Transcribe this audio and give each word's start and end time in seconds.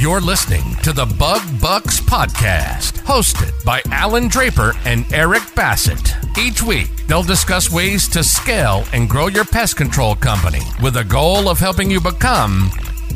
You're 0.00 0.22
listening 0.22 0.76
to 0.76 0.94
the 0.94 1.04
Bug 1.04 1.42
Bux 1.60 2.00
Podcast, 2.00 3.02
hosted 3.02 3.52
by 3.66 3.82
Alan 3.90 4.28
Draper 4.28 4.72
and 4.86 5.04
Eric 5.12 5.42
Bassett. 5.54 6.14
Each 6.38 6.62
week, 6.62 7.06
they'll 7.06 7.22
discuss 7.22 7.70
ways 7.70 8.08
to 8.08 8.24
scale 8.24 8.86
and 8.94 9.10
grow 9.10 9.26
your 9.26 9.44
pest 9.44 9.76
control 9.76 10.14
company 10.14 10.62
with 10.82 10.96
a 10.96 11.04
goal 11.04 11.50
of 11.50 11.58
helping 11.58 11.90
you 11.90 12.00
become 12.00 12.70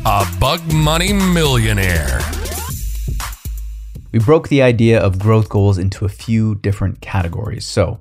a 0.05 0.27
bug 0.39 0.61
money 0.71 1.11
millionaire. 1.11 2.19
We 4.11 4.19
broke 4.19 4.49
the 4.49 4.61
idea 4.61 4.99
of 5.01 5.17
growth 5.17 5.49
goals 5.49 5.79
into 5.79 6.05
a 6.05 6.09
few 6.09 6.53
different 6.53 7.01
categories. 7.01 7.65
So, 7.65 7.99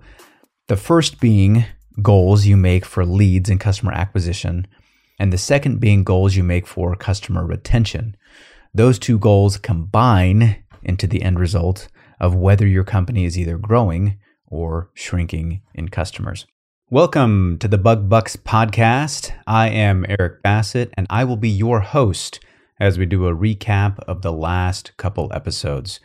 the 0.69 0.77
first 0.77 1.21
being 1.21 1.65
goals 2.03 2.45
you 2.45 2.59
make 2.59 2.85
for 2.85 3.07
leads 3.07 3.49
and 3.49 3.59
customer 3.59 3.93
acquisition, 3.93 4.67
and 5.19 5.33
the 5.33 5.39
second 5.39 5.81
being 5.81 6.05
goals 6.05 6.37
you 6.37 6.45
make 6.45 6.67
for 6.67 6.95
customer 6.97 7.47
retention. 7.47 8.15
Those 8.77 8.99
two 8.99 9.21
goals 9.21 9.57
combine 9.57 10.65
into 10.83 11.07
the 11.07 11.23
end 11.23 11.39
result 11.39 11.87
of 12.19 12.35
whether 12.35 12.67
your 12.67 12.83
company 12.83 13.25
is 13.25 13.39
either 13.39 13.57
growing 13.57 14.19
or 14.49 14.91
shrinking 14.95 15.63
in 15.77 15.91
customers. 15.91 16.45
Welcome 16.91 17.57
to 17.61 17.69
the 17.69 17.79
Bug 17.79 18.09
Bux 18.09 18.37
podcast. 18.37 19.31
I 19.47 19.69
am 19.69 20.05
Eric 20.09 20.43
Bassett, 20.43 20.93
and 20.95 21.07
I 21.09 21.23
will 21.23 21.37
be 21.37 21.49
your 21.49 21.79
host 21.79 22.41
as 22.81 22.99
we 22.99 23.07
do 23.07 23.29
a 23.29 23.33
recap 23.33 24.01
of 24.09 24.23
the 24.23 24.33
last 24.33 24.97
couple 24.97 25.33
episodes. 25.33 26.01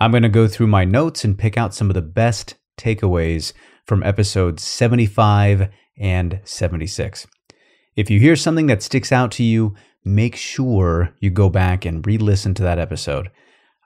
I'm 0.00 0.10
going 0.10 0.24
to 0.24 0.28
go 0.28 0.48
through 0.48 0.66
my 0.66 0.84
notes 0.84 1.22
and 1.22 1.38
pick 1.38 1.56
out 1.56 1.74
some 1.74 1.90
of 1.90 1.94
the 1.94 2.02
best 2.02 2.56
takeaways 2.76 3.52
from 3.86 4.02
episodes 4.02 4.64
75 4.64 5.68
and 5.96 6.40
76. 6.42 7.28
If 7.94 8.10
you 8.10 8.18
hear 8.18 8.34
something 8.34 8.66
that 8.66 8.82
sticks 8.82 9.12
out 9.12 9.30
to 9.32 9.44
you, 9.44 9.76
make 10.04 10.36
sure 10.36 11.14
you 11.20 11.30
go 11.30 11.48
back 11.48 11.84
and 11.84 12.06
re 12.06 12.18
listen 12.18 12.54
to 12.54 12.62
that 12.62 12.78
episode. 12.78 13.30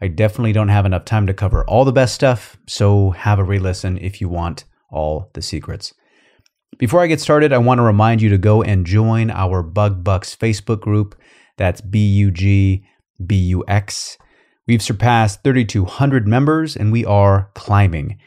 I 0.01 0.09
definitely 0.09 0.53
don't 0.53 0.69
have 0.69 0.87
enough 0.87 1.05
time 1.05 1.27
to 1.27 1.35
cover 1.35 1.65
all 1.67 1.85
the 1.85 1.93
best 1.93 2.15
stuff, 2.15 2.57
so 2.67 3.11
have 3.11 3.39
a 3.39 3.45
re 3.45 3.59
listen 3.59 3.99
if 3.99 4.21
you 4.21 4.29
want 4.29 4.65
all 4.91 5.31
the 5.35 5.43
secrets. 5.43 5.95
Before 6.79 7.01
I 7.01 7.07
get 7.07 7.21
started, 7.21 7.53
I 7.53 7.59
want 7.59 7.79
to 7.79 7.83
remind 7.83 8.21
you 8.21 8.29
to 8.31 8.39
go 8.39 8.63
and 8.63 8.87
join 8.87 9.31
our 9.31 9.63
Bug 9.63 10.03
Bux 10.03 10.37
Facebook 10.37 10.81
group. 10.81 11.15
That's 11.57 11.81
B 11.81 12.05
U 12.05 12.31
G 12.31 12.85
B 13.25 13.37
U 13.37 13.65
X. 13.69 14.19
We've 14.67 14.83
surpassed 14.83 15.45
3,200 15.45 16.27
members 16.27 16.77
and 16.77 16.91
we 16.91 17.05
are 17.05 17.51
climbing. 17.55 18.19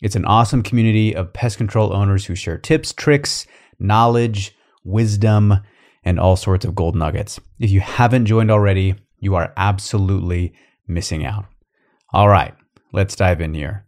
It's 0.00 0.16
an 0.16 0.24
awesome 0.24 0.62
community 0.62 1.14
of 1.14 1.32
pest 1.32 1.58
control 1.58 1.92
owners 1.92 2.24
who 2.24 2.34
share 2.34 2.58
tips, 2.58 2.92
tricks, 2.92 3.46
knowledge, 3.78 4.56
wisdom, 4.84 5.60
and 6.04 6.18
all 6.18 6.36
sorts 6.36 6.64
of 6.64 6.74
gold 6.74 6.96
nuggets. 6.96 7.40
If 7.58 7.70
you 7.70 7.80
haven't 7.80 8.26
joined 8.26 8.50
already, 8.50 8.94
you 9.18 9.34
are 9.34 9.52
absolutely 9.56 10.52
missing 10.86 11.24
out. 11.24 11.46
All 12.12 12.28
right, 12.28 12.54
let's 12.92 13.16
dive 13.16 13.40
in 13.40 13.54
here. 13.54 13.86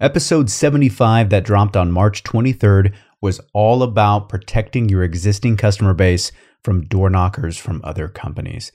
Episode 0.00 0.50
75 0.50 1.30
that 1.30 1.44
dropped 1.44 1.76
on 1.76 1.92
March 1.92 2.24
23rd 2.24 2.94
was 3.20 3.40
all 3.52 3.82
about 3.82 4.28
protecting 4.28 4.88
your 4.88 5.02
existing 5.02 5.56
customer 5.56 5.94
base 5.94 6.32
from 6.62 6.86
door 6.86 7.08
knockers 7.08 7.56
from 7.56 7.80
other 7.84 8.08
companies. 8.08 8.72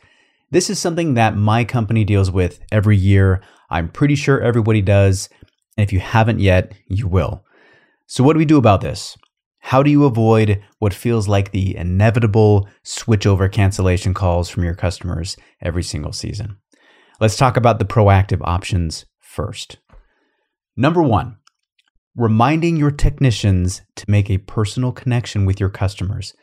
This 0.52 0.70
is 0.70 0.80
something 0.80 1.14
that 1.16 1.36
my 1.36 1.64
company 1.64 2.04
deals 2.04 2.32
with 2.32 2.60
every 2.72 2.98
year. 2.98 3.42
I'm 3.70 3.90
pretty 3.90 4.16
sure 4.16 4.42
everybody 4.42 4.82
does. 4.82 5.30
And 5.78 5.84
if 5.84 5.94
you 5.94 6.00
haven't 6.00 6.40
yet, 6.40 6.74
you 6.88 7.08
will. 7.08 7.44
So, 8.08 8.24
what 8.24 8.34
do 8.34 8.40
we 8.40 8.46
do 8.46 8.58
about 8.58 8.82
this? 8.82 9.16
How 9.60 9.84
do 9.84 9.92
you 9.92 10.06
avoid 10.06 10.64
what 10.80 10.94
feels 10.94 11.28
like 11.28 11.52
the 11.52 11.76
inevitable 11.76 12.68
switchover 12.84 13.52
cancellation 13.52 14.14
calls 14.14 14.50
from 14.50 14.64
your 14.64 14.74
customers 14.74 15.38
every 15.62 15.84
single 15.84 16.14
season? 16.14 16.58
Let's 17.20 17.38
talk 17.38 17.58
about 17.58 17.80
the 17.80 17.86
proactive 17.86 18.42
options 18.44 19.06
first. 19.20 19.78
Number 20.76 21.04
one, 21.04 21.38
reminding 22.16 22.78
your 22.78 22.92
technicians 22.92 23.82
to 23.96 24.10
make 24.10 24.30
a 24.30 24.40
personal 24.40 24.92
connection 24.92 25.46
with 25.46 25.60
your 25.60 25.70
customers. 25.70 26.34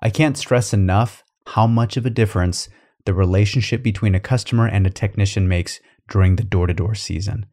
I 0.00 0.08
can't 0.10 0.38
stress 0.38 0.72
enough 0.72 1.22
how 1.48 1.66
much 1.66 1.96
of 1.96 2.06
a 2.06 2.10
difference 2.10 2.68
the 3.04 3.14
relationship 3.14 3.82
between 3.82 4.14
a 4.14 4.20
customer 4.20 4.66
and 4.66 4.86
a 4.86 4.90
technician 4.90 5.48
makes 5.48 5.80
during 6.08 6.36
the 6.36 6.44
door 6.44 6.66
to 6.66 6.74
door 6.74 6.94
season. 6.94 7.46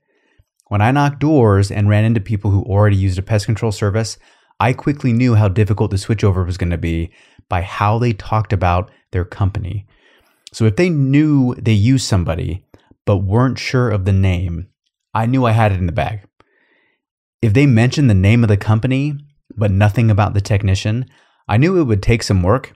When 0.67 0.81
I 0.81 0.91
knocked 0.91 1.19
doors 1.19 1.71
and 1.71 1.87
ran 1.87 2.03
into 2.03 2.19
people 2.19 2.51
who 2.51 2.63
already 2.63 2.97
used 2.97 3.17
a 3.17 3.21
pest 3.21 3.45
control 3.45 3.71
service, 3.71 4.17
I 4.59 4.73
quickly 4.73 5.13
knew 5.13 5.35
how 5.35 5.47
difficult 5.49 5.91
the 5.91 5.97
switchover 5.97 6.45
was 6.45 6.57
going 6.57 6.71
to 6.71 6.77
be 6.77 7.11
by 7.49 7.61
how 7.61 7.99
they 7.99 8.13
talked 8.13 8.53
about 8.53 8.91
their 9.11 9.25
company. 9.25 9.85
So 10.51 10.65
if 10.65 10.75
they 10.75 10.89
knew 10.89 11.55
they 11.55 11.73
used 11.73 12.07
somebody 12.07 12.65
but 13.05 13.17
weren't 13.17 13.59
sure 13.59 13.89
of 13.89 14.05
the 14.05 14.13
name, 14.13 14.67
I 15.13 15.25
knew 15.25 15.45
I 15.45 15.51
had 15.51 15.71
it 15.71 15.79
in 15.79 15.85
the 15.85 15.91
bag. 15.91 16.21
If 17.41 17.53
they 17.53 17.65
mentioned 17.65 18.09
the 18.09 18.15
name 18.15 18.43
of 18.43 18.47
the 18.47 18.57
company 18.57 19.13
but 19.55 19.71
nothing 19.71 20.09
about 20.09 20.33
the 20.33 20.41
technician, 20.41 21.05
I 21.47 21.57
knew 21.57 21.79
it 21.79 21.83
would 21.83 22.03
take 22.03 22.23
some 22.23 22.43
work, 22.43 22.73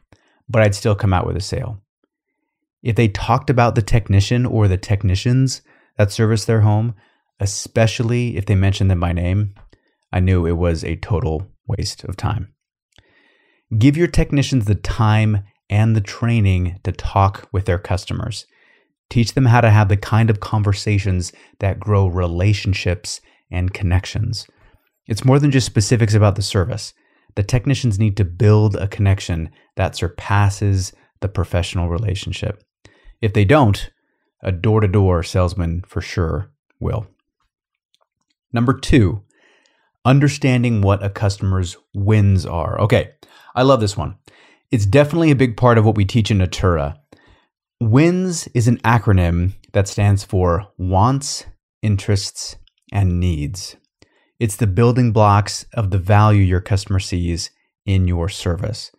but 0.48 0.62
I'd 0.62 0.76
still 0.76 0.96
come 0.96 1.14
out 1.14 1.26
with 1.26 1.36
a 1.36 1.42
sale. 1.42 1.82
If 2.84 2.96
they 2.96 3.08
talked 3.08 3.50
about 3.50 3.76
the 3.76 3.82
technician 3.82 4.46
or 4.46 4.68
the 4.68 4.78
technicians 4.78 5.62
that 5.98 6.12
service 6.12 6.46
their 6.46 6.62
home, 6.62 6.96
especially 7.40 8.38
if 8.38 8.46
they 8.46 8.56
mentioned 8.56 8.90
them 8.90 9.00
by 9.00 9.14
name, 9.14 9.56
I 10.12 10.20
knew 10.20 10.46
it 10.46 10.58
was 10.58 10.84
a 10.84 10.96
total 10.96 11.48
waste 11.68 12.04
of 12.04 12.18
time. 12.18 12.54
Give 13.78 13.96
your 13.96 14.08
technicians 14.08 14.66
the 14.66 14.76
time 14.76 15.44
and 15.70 15.96
the 15.96 16.02
training 16.02 16.80
to 16.84 16.92
talk 16.92 17.48
with 17.54 17.66
their 17.66 17.80
customers. 17.80 18.46
Teach 19.10 19.34
them 19.34 19.46
how 19.46 19.62
to 19.62 19.70
have 19.70 19.90
the 19.90 19.98
kind 19.98 20.30
of 20.30 20.40
conversations 20.40 21.32
that 21.60 21.80
grow 21.80 22.08
relationships 22.08 23.22
and 23.50 23.74
connections. 23.74 24.48
It's 25.08 25.26
more 25.26 25.40
than 25.40 25.52
just 25.52 25.66
specifics 25.66 26.14
about 26.14 26.36
the 26.36 26.42
service. 26.42 26.94
The 27.36 27.44
technicians 27.44 28.00
need 28.00 28.18
to 28.18 28.26
build 28.26 28.76
a 28.76 28.88
connection 28.88 29.50
that 29.76 29.96
surpasses 29.96 30.94
the 31.22 31.30
professional 31.30 31.90
relationship. 31.90 32.64
If 33.22 33.34
they 33.34 33.46
don't, 33.46 33.90
a 34.44 34.52
door 34.52 34.82
to 34.82 34.88
door 34.88 35.24
salesman 35.24 35.84
for 35.88 36.02
sure 36.02 36.52
will. 36.80 37.08
Number 38.52 38.74
two, 38.74 39.24
understanding 40.06 40.82
what 40.82 41.04
a 41.04 41.10
customer's 41.10 41.78
wins 41.94 42.46
are. 42.46 42.80
Okay, 42.82 43.12
I 43.56 43.64
love 43.64 43.80
this 43.80 43.98
one. 43.98 44.16
It's 44.72 44.86
definitely 44.86 45.32
a 45.32 45.36
big 45.36 45.58
part 45.58 45.78
of 45.78 45.86
what 45.86 45.96
we 45.96 46.06
teach 46.06 46.32
in 46.32 46.38
Natura. 46.38 47.00
WINS 47.80 48.48
is 48.54 48.68
an 48.68 48.78
acronym 48.80 49.54
that 49.74 49.88
stands 49.88 50.24
for 50.24 50.68
wants, 50.78 51.46
interests, 51.82 52.56
and 52.92 53.20
needs. 53.20 53.76
It's 54.40 54.56
the 54.56 54.68
building 54.68 55.12
blocks 55.12 55.66
of 55.74 55.92
the 55.92 55.98
value 55.98 56.44
your 56.44 56.62
customer 56.62 57.00
sees 57.00 57.52
in 57.86 58.08
your 58.08 58.30
service. 58.30 58.92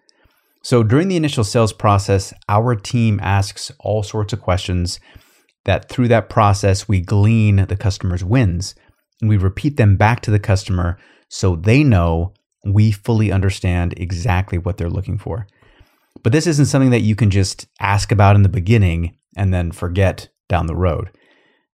So 0.62 0.82
during 0.82 1.08
the 1.08 1.16
initial 1.16 1.44
sales 1.44 1.72
process, 1.72 2.32
our 2.48 2.76
team 2.76 3.18
asks 3.20 3.72
all 3.80 4.02
sorts 4.02 4.32
of 4.32 4.40
questions 4.40 5.00
that 5.64 5.88
through 5.88 6.08
that 6.08 6.28
process 6.28 6.88
we 6.88 7.00
glean 7.00 7.66
the 7.66 7.76
customer's 7.76 8.24
wins 8.24 8.74
and 9.22 9.30
we 9.30 9.38
repeat 9.38 9.78
them 9.78 9.96
back 9.96 10.20
to 10.20 10.30
the 10.30 10.38
customer 10.38 10.98
so 11.28 11.56
they 11.56 11.82
know 11.82 12.34
we 12.64 12.92
fully 12.92 13.32
understand 13.32 13.94
exactly 13.96 14.58
what 14.58 14.76
they're 14.76 14.90
looking 14.90 15.16
for. 15.16 15.46
But 16.22 16.32
this 16.32 16.46
isn't 16.46 16.66
something 16.66 16.90
that 16.90 17.00
you 17.00 17.16
can 17.16 17.30
just 17.30 17.66
ask 17.80 18.12
about 18.12 18.36
in 18.36 18.42
the 18.42 18.48
beginning 18.48 19.16
and 19.36 19.54
then 19.54 19.72
forget 19.72 20.28
down 20.48 20.66
the 20.66 20.76
road. 20.76 21.10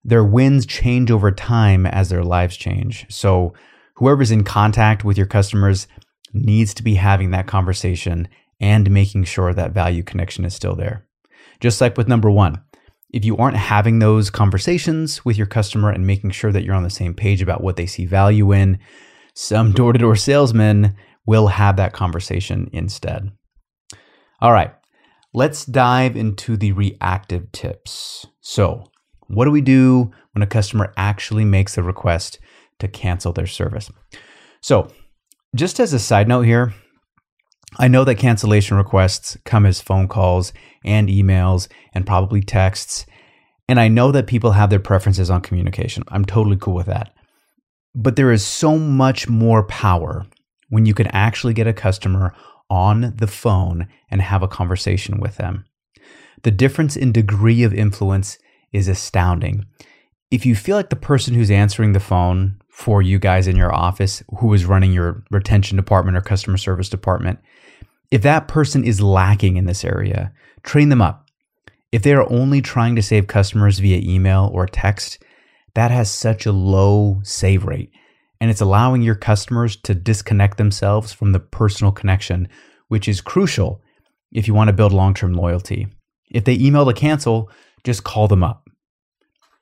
Their 0.05 0.25
wins 0.25 0.65
change 0.65 1.11
over 1.11 1.33
time 1.33 1.85
as 1.87 2.09
their 2.09 2.23
lives 2.23 2.57
change. 2.57 3.05
So, 3.11 3.53
whoever's 3.97 4.31
in 4.31 4.45
contact 4.45 5.05
with 5.05 5.19
your 5.19 5.27
customers 5.27 5.89
needs 6.33 6.73
to 6.75 6.85
be 6.85 6.95
having 6.95 7.33
that 7.33 7.49
conversation 7.49 8.29
and 8.61 8.91
making 8.91 9.25
sure 9.25 9.53
that 9.53 9.73
value 9.73 10.03
connection 10.03 10.45
is 10.45 10.55
still 10.55 10.77
there. 10.77 11.05
Just 11.61 11.81
like 11.81 11.97
with 11.97 12.09
number 12.09 12.31
one, 12.31 12.63
if 13.11 13.25
you 13.25 13.37
aren't 13.37 13.57
having 13.57 13.99
those 13.99 14.31
conversations 14.31 15.25
with 15.25 15.39
your 15.39 15.47
customer 15.47 15.91
and 15.91 16.07
making 16.07 16.31
sure 16.31 16.53
that 16.53 16.63
you're 16.63 16.75
on 16.75 16.83
the 16.83 16.91
same 16.91 17.15
page 17.15 17.41
about 17.41 17.63
what 17.63 17.77
they 17.77 17.87
see 17.87 18.05
value 18.05 18.53
in, 18.53 18.79
some 19.35 19.73
door 19.73 19.93
to 19.93 19.99
door 19.99 20.17
salesmen 20.17 20.95
will 21.27 21.49
have 21.49 21.77
that 21.77 21.93
conversation 21.93 22.69
instead. 22.73 23.31
All 24.41 24.53
right, 24.53 24.73
let's 25.33 25.65
dive 25.65 26.17
into 26.17 26.57
the 26.57 26.73
reactive 26.73 27.51
tips. 27.53 28.27
So, 28.41 28.85
what 29.27 29.45
do 29.45 29.51
we 29.51 29.61
do 29.61 30.11
when 30.33 30.43
a 30.43 30.47
customer 30.47 30.93
actually 30.97 31.45
makes 31.45 31.77
a 31.77 31.83
request 31.83 32.39
to 32.79 32.89
cancel 32.89 33.33
their 33.33 33.47
service? 33.47 33.91
So, 34.61 34.89
just 35.55 35.81
as 35.81 35.93
a 35.93 35.99
side 35.99 36.29
note 36.29 36.43
here, 36.43 36.75
I 37.77 37.89
know 37.89 38.05
that 38.05 38.17
cancellation 38.17 38.77
requests 38.77 39.37
come 39.45 39.67
as 39.67 39.81
phone 39.81 40.09
calls 40.09 40.53
and 40.85 41.09
emails 41.09 41.69
and 41.93 42.07
probably 42.07 42.41
texts. 42.41 43.05
And 43.69 43.79
I 43.79 43.89
know 43.89 44.11
that 44.13 44.27
people 44.27 44.53
have 44.53 44.71
their 44.71 44.81
preferences 44.81 45.31
on 45.31 45.43
communication. 45.43 46.05
I'm 46.09 46.25
totally 46.25 46.57
cool 46.57 46.75
with 46.75 46.87
that. 46.87 47.13
But 47.95 48.17
there 48.17 48.33
is 48.33 48.45
so 48.45 48.79
much 48.79 49.29
more 49.29 49.65
power 49.65 50.27
when 50.71 50.87
you 50.87 50.95
can 50.95 51.09
actually 51.09 51.53
get 51.53 51.67
a 51.67 51.73
customer 51.73 52.35
on 52.71 53.15
the 53.17 53.27
phone 53.27 53.89
and 54.11 54.23
have 54.23 54.43
a 54.43 54.49
conversation 54.49 55.21
with 55.21 55.37
them. 55.37 55.65
The 56.43 56.51
difference 56.51 56.97
in 56.97 57.13
degree 57.13 57.63
of 57.63 57.75
influence 57.75 58.39
is 58.73 58.89
astounding. 58.89 59.67
If 60.31 60.45
you 60.45 60.55
feel 60.55 60.77
like 60.77 60.91
the 60.91 60.97
person 60.97 61.35
who's 61.35 61.51
answering 61.51 61.93
the 61.93 62.01
phone 62.01 62.61
for 62.69 63.01
you 63.01 63.19
guys 63.19 63.47
in 63.47 63.57
your 63.57 63.75
office, 63.75 64.23
who 64.39 64.53
is 64.53 64.67
running 64.67 64.93
your 64.93 65.25
retention 65.31 65.77
department 65.77 66.17
or 66.17 66.21
customer 66.21 66.59
service 66.59 66.89
department, 66.89 67.39
if 68.11 68.23
that 68.23 68.49
person 68.49 68.85
is 68.85 69.01
lacking 69.01 69.57
in 69.57 69.65
this 69.65 69.85
area, 69.85 70.33
train 70.63 70.91
them 70.91 71.03
up. 71.03 71.29
If 71.93 72.03
they 72.03 72.13
are 72.13 72.31
only 72.31 72.61
trying 72.61 72.95
to 72.97 73.03
save 73.03 73.27
customers 73.27 73.79
via 73.79 73.99
email 73.99 74.51
or 74.53 74.67
text, 74.67 75.23
that 75.75 75.91
has 75.91 76.11
such 76.11 76.45
a 76.45 76.53
low 76.53 77.21
save 77.23 77.65
rate. 77.65 77.91
And 78.41 78.51
it's 78.51 78.61
allowing 78.61 79.03
your 79.03 79.15
customers 79.15 79.77
to 79.77 79.95
disconnect 79.95 80.59
themselves 80.59 81.13
from 81.13 81.33
the 81.33 81.41
personal 81.41 81.91
connection, 81.91 82.49
which 82.89 83.09
is 83.09 83.21
crucial 83.21 83.83
if 84.31 84.47
you 84.47 84.55
want 84.55 84.69
to 84.69 84.75
build 84.75 84.93
long 84.93 85.15
term 85.15 85.33
loyalty. 85.33 85.89
If 86.31 86.45
they 86.45 86.55
email 86.55 86.85
to 86.85 86.93
cancel, 86.93 87.51
just 87.85 88.05
call 88.05 88.29
them 88.29 88.45
up. 88.45 88.69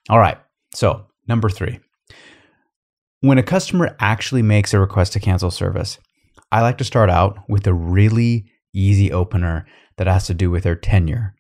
All 0.08 0.18
right, 0.18 0.38
so 0.74 1.06
number 1.28 1.48
three. 1.48 1.80
When 3.20 3.38
a 3.38 3.42
customer 3.42 3.96
actually 3.98 4.42
makes 4.42 4.74
a 4.74 4.78
request 4.78 5.12
to 5.14 5.20
cancel 5.20 5.50
service, 5.50 5.98
I 6.52 6.62
like 6.62 6.78
to 6.78 6.84
start 6.84 7.10
out 7.10 7.38
with 7.48 7.66
a 7.66 7.74
really 7.74 8.46
easy 8.72 9.10
opener 9.10 9.66
that 9.96 10.06
has 10.06 10.26
to 10.26 10.34
do 10.34 10.50
with 10.50 10.64
their 10.64 10.76
tenure. 10.76 11.34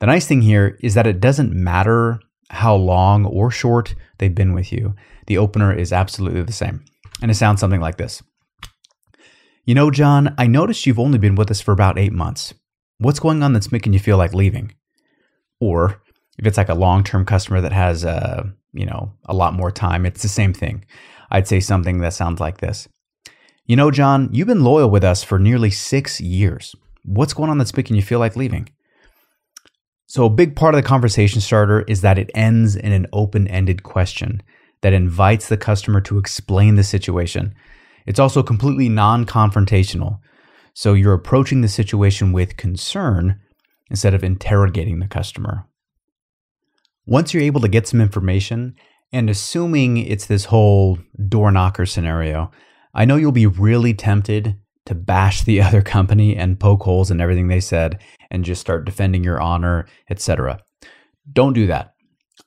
The 0.00 0.06
nice 0.06 0.26
thing 0.26 0.42
here 0.42 0.76
is 0.82 0.94
that 0.94 1.06
it 1.06 1.20
doesn't 1.20 1.52
matter 1.52 2.20
how 2.50 2.74
long 2.74 3.24
or 3.24 3.50
short 3.50 3.94
they've 4.18 4.34
been 4.34 4.52
with 4.52 4.72
you, 4.72 4.94
the 5.26 5.38
opener 5.38 5.72
is 5.72 5.92
absolutely 5.92 6.42
the 6.42 6.52
same. 6.52 6.84
And 7.22 7.30
it 7.30 7.34
sounds 7.34 7.60
something 7.60 7.80
like 7.80 7.96
this 7.96 8.22
You 9.64 9.74
know, 9.74 9.90
John, 9.90 10.34
I 10.36 10.46
noticed 10.46 10.86
you've 10.86 10.98
only 10.98 11.18
been 11.18 11.34
with 11.34 11.50
us 11.50 11.60
for 11.60 11.72
about 11.72 11.98
eight 11.98 12.12
months. 12.12 12.52
What's 12.98 13.20
going 13.20 13.42
on 13.42 13.52
that's 13.52 13.72
making 13.72 13.92
you 13.92 13.98
feel 13.98 14.18
like 14.18 14.34
leaving? 14.34 14.74
Or 15.60 16.02
if 16.38 16.46
it's 16.46 16.58
like 16.58 16.68
a 16.68 16.74
long 16.74 17.04
term 17.04 17.24
customer 17.24 17.60
that 17.60 17.72
has, 17.72 18.04
uh, 18.04 18.44
you 18.72 18.86
know, 18.86 19.12
a 19.26 19.34
lot 19.34 19.54
more 19.54 19.70
time, 19.70 20.06
it's 20.06 20.22
the 20.22 20.28
same 20.28 20.52
thing. 20.52 20.84
I'd 21.30 21.48
say 21.48 21.60
something 21.60 21.98
that 21.98 22.12
sounds 22.12 22.40
like 22.40 22.58
this 22.58 22.88
You 23.66 23.76
know, 23.76 23.90
John, 23.90 24.28
you've 24.32 24.46
been 24.46 24.64
loyal 24.64 24.90
with 24.90 25.04
us 25.04 25.22
for 25.22 25.38
nearly 25.38 25.70
six 25.70 26.20
years. 26.20 26.74
What's 27.04 27.34
going 27.34 27.50
on 27.50 27.58
that's 27.58 27.76
making 27.76 27.96
you 27.96 28.02
feel 28.02 28.18
like 28.18 28.36
leaving? 28.36 28.68
So, 30.08 30.24
a 30.24 30.30
big 30.30 30.54
part 30.54 30.74
of 30.74 30.80
the 30.80 30.88
conversation 30.88 31.40
starter 31.40 31.82
is 31.82 32.00
that 32.02 32.18
it 32.18 32.30
ends 32.34 32.76
in 32.76 32.92
an 32.92 33.06
open 33.12 33.48
ended 33.48 33.82
question 33.82 34.42
that 34.82 34.92
invites 34.92 35.48
the 35.48 35.56
customer 35.56 36.00
to 36.02 36.18
explain 36.18 36.76
the 36.76 36.84
situation. 36.84 37.54
It's 38.06 38.20
also 38.20 38.42
completely 38.42 38.88
non 38.88 39.26
confrontational. 39.26 40.20
So, 40.74 40.94
you're 40.94 41.12
approaching 41.12 41.60
the 41.60 41.68
situation 41.68 42.32
with 42.32 42.56
concern 42.56 43.40
instead 43.90 44.14
of 44.14 44.22
interrogating 44.22 45.00
the 45.00 45.08
customer. 45.08 45.66
Once 47.06 47.32
you're 47.32 47.42
able 47.42 47.60
to 47.60 47.68
get 47.68 47.86
some 47.86 48.00
information, 48.00 48.74
and 49.12 49.30
assuming 49.30 49.96
it's 49.96 50.26
this 50.26 50.46
whole 50.46 50.98
door 51.28 51.52
knocker 51.52 51.86
scenario, 51.86 52.50
I 52.92 53.04
know 53.04 53.16
you'll 53.16 53.32
be 53.32 53.46
really 53.46 53.94
tempted 53.94 54.56
to 54.86 54.94
bash 54.94 55.42
the 55.42 55.62
other 55.62 55.82
company 55.82 56.36
and 56.36 56.58
poke 56.58 56.82
holes 56.82 57.10
in 57.10 57.20
everything 57.20 57.48
they 57.48 57.60
said 57.60 58.02
and 58.30 58.44
just 58.44 58.60
start 58.60 58.84
defending 58.84 59.22
your 59.22 59.40
honor, 59.40 59.86
etc. 60.10 60.58
Don't 61.32 61.52
do 61.52 61.66
that. 61.68 61.92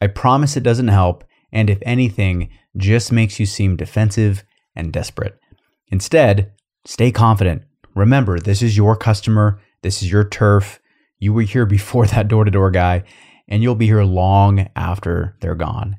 I 0.02 0.08
promise 0.08 0.58
it 0.58 0.64
doesn't 0.64 0.90
help, 0.90 1.24
and 1.52 1.70
if 1.70 1.80
anything, 1.84 2.50
just 2.78 3.12
makes 3.12 3.40
you 3.40 3.46
seem 3.46 3.76
defensive 3.76 4.44
and 4.76 4.94
desperate. 4.94 5.40
Instead, 5.88 6.52
stay 6.86 7.12
confident. 7.12 7.64
Remember, 7.96 8.40
this 8.40 8.62
is 8.62 8.78
your 8.78 8.96
customer, 8.96 9.62
this 9.82 10.04
is 10.04 10.12
your 10.12 10.24
turf. 10.24 10.80
You 11.18 11.34
were 11.34 11.42
here 11.42 11.66
before 11.78 12.06
that 12.08 12.28
door 12.28 12.46
to 12.46 12.52
door 12.52 12.72
guy, 12.72 13.04
and 13.50 13.62
you'll 13.62 13.75
be 13.75 13.88
here 13.88 14.04
long 14.04 14.69
after 14.75 15.36
they're 15.42 15.56
gone. 15.56 15.98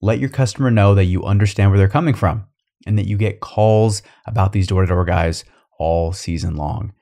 Let 0.00 0.20
your 0.20 0.30
customer 0.30 0.70
know 0.70 0.94
that 0.94 1.04
you 1.04 1.24
understand 1.24 1.70
where 1.70 1.78
they're 1.78 1.88
coming 1.88 2.14
from 2.14 2.46
and 2.86 2.96
that 2.96 3.06
you 3.06 3.18
get 3.18 3.40
calls 3.40 4.02
about 4.24 4.52
these 4.52 4.68
door 4.68 4.82
to 4.82 4.86
door 4.86 5.04
guys 5.04 5.44
all 5.78 6.12
season 6.12 6.56
long. 6.56 6.92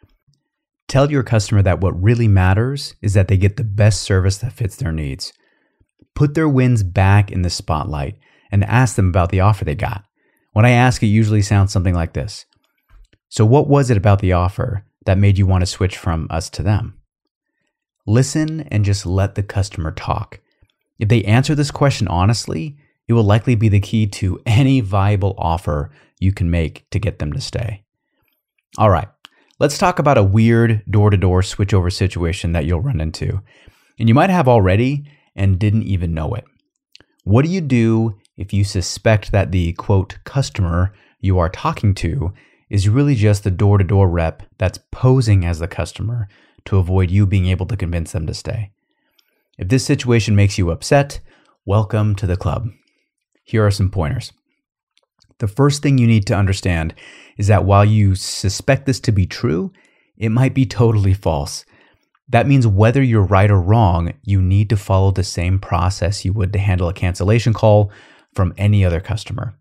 Tell 0.89 1.11
your 1.11 1.23
customer 1.23 1.63
that 1.63 1.81
what 1.81 2.03
really 2.03 2.29
matters 2.29 2.95
is 3.03 3.15
that 3.15 3.29
they 3.29 3.37
get 3.37 3.57
the 3.57 3.65
best 3.65 4.03
service 4.03 4.39
that 4.39 4.53
fits 4.53 4.77
their 4.77 4.93
needs. 4.93 5.33
Put 6.15 6.35
their 6.35 6.49
wins 6.49 6.83
back 6.83 7.31
in 7.31 7.43
the 7.43 7.51
spotlight 7.51 8.17
and 8.51 8.65
ask 8.65 8.97
them 8.97 9.09
about 9.09 9.31
the 9.31 9.41
offer 9.41 9.65
they 9.65 9.75
got. 9.75 10.05
When 10.53 10.65
I 10.65 10.71
ask, 10.71 11.03
it 11.03 11.07
usually 11.07 11.43
sounds 11.43 11.73
something 11.73 11.95
like 11.95 12.13
this 12.13 12.47
So, 13.29 13.45
what 13.45 13.69
was 13.69 13.91
it 13.91 13.97
about 13.97 14.21
the 14.21 14.33
offer 14.33 14.85
that 15.07 15.19
made 15.19 15.39
you 15.39 15.47
want 15.47 15.63
to 15.63 15.67
switch 15.67 15.97
from 15.97 16.29
us 16.31 16.49
to 16.51 16.63
them? 16.63 17.01
Listen 18.07 18.61
and 18.71 18.85
just 18.85 19.07
let 19.07 19.35
the 19.35 19.43
customer 19.43 19.91
talk. 19.91 20.41
If 20.99 21.09
they 21.09 21.25
answer 21.25 21.55
this 21.55 21.71
question 21.71 22.07
honestly, 22.09 22.77
it 23.09 23.13
will 23.13 23.25
likely 23.25 23.55
be 23.55 23.69
the 23.69 23.81
key 23.81 24.07
to 24.07 24.41
any 24.47 24.81
viable 24.81 25.35
offer 25.39 25.91
you 26.21 26.33
can 26.33 26.51
make 26.51 26.89
to 26.91 26.99
get 26.99 27.19
them 27.19 27.33
to 27.33 27.41
stay. 27.41 27.83
All 28.79 28.91
right, 28.91 29.09
let's 29.59 29.79
talk 29.79 29.99
about 29.99 30.19
a 30.19 30.23
weird 30.23 30.83
door 30.91 31.11
to 31.11 31.17
door 31.17 31.43
switchover 31.43 31.93
situation 31.93 32.53
that 32.53 32.65
you'll 32.65 32.81
run 32.81 33.01
into. 33.01 33.41
And 33.99 34.09
you 34.09 34.15
might 34.15 34.31
have 34.31 34.49
already 34.49 35.05
and 35.37 35.59
didn't 35.59 35.85
even 35.85 36.15
know 36.15 36.35
it. 36.35 36.45
What 37.25 37.45
do 37.45 37.51
you 37.51 37.61
do 37.61 38.19
if 38.37 38.53
you 38.53 38.65
suspect 38.65 39.33
that 39.33 39.53
the 39.53 39.73
quote 39.75 40.19
customer 40.25 40.93
you 41.21 41.39
are 41.39 41.49
talking 41.49 41.95
to 41.95 42.33
is 42.69 42.89
really 42.89 43.15
just 43.15 43.45
the 43.45 43.51
door 43.51 43.79
to 43.79 43.85
door 43.85 44.09
rep 44.09 44.43
that's 44.59 44.79
posing 44.91 45.45
as 45.45 45.59
the 45.59 45.69
customer 45.69 46.29
to 46.67 46.79
avoid 46.79 47.11
you 47.11 47.27
being 47.27 47.47
able 47.47 47.67
to 47.67 47.77
convince 47.77 48.13
them 48.13 48.27
to 48.27 48.35
stay? 48.35 48.73
If 49.59 49.69
this 49.69 49.85
situation 49.85 50.35
makes 50.35 50.59
you 50.59 50.71
upset, 50.71 51.21
welcome 51.65 52.15
to 52.17 52.27
the 52.27 52.37
club. 52.37 52.69
Here 53.45 53.65
are 53.65 53.71
some 53.71 53.91
pointers. 53.91 54.33
The 55.39 55.49
first 55.49 55.83
thing 55.83 55.99
you 55.99 56.07
need 56.07 56.27
to 56.29 56.37
understand 56.37 56.95
is 57.37 57.49
that 57.49 57.65
while 57.65 57.85
you 57.85 58.15
suspect 58.15 58.87
this 58.87 59.01
to 59.01 59.13
be 59.13 59.27
true, 59.27 59.73
it 60.17 60.31
might 60.31 60.55
be 60.55 60.65
totally 60.65 61.15
false. 61.15 61.65
That 62.29 62.47
means 62.47 62.67
whether 62.67 63.03
you're 63.03 63.23
right 63.23 63.51
or 63.51 63.61
wrong, 63.61 64.15
you 64.23 64.41
need 64.41 64.71
to 64.71 64.77
follow 64.77 65.11
the 65.11 65.25
same 65.25 65.59
process 65.59 66.25
you 66.25 66.33
would 66.33 66.53
to 66.53 66.59
handle 66.59 66.89
a 66.89 66.95
cancellation 66.95 67.53
call 67.53 67.91
from 68.33 68.55
any 68.57 68.85
other 68.85 69.01
customer. 69.01 69.55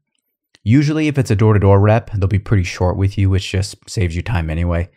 Usually, 0.64 1.08
if 1.08 1.18
it's 1.18 1.32
a 1.32 1.36
door 1.36 1.54
to 1.54 1.60
door 1.60 1.80
rep, 1.80 2.12
they'll 2.12 2.28
be 2.28 2.40
pretty 2.40 2.64
short 2.64 2.96
with 2.96 3.18
you, 3.18 3.30
which 3.30 3.52
just 3.52 3.76
saves 3.90 4.16
you 4.16 4.22
time 4.22 4.50
anyway. 4.50 4.90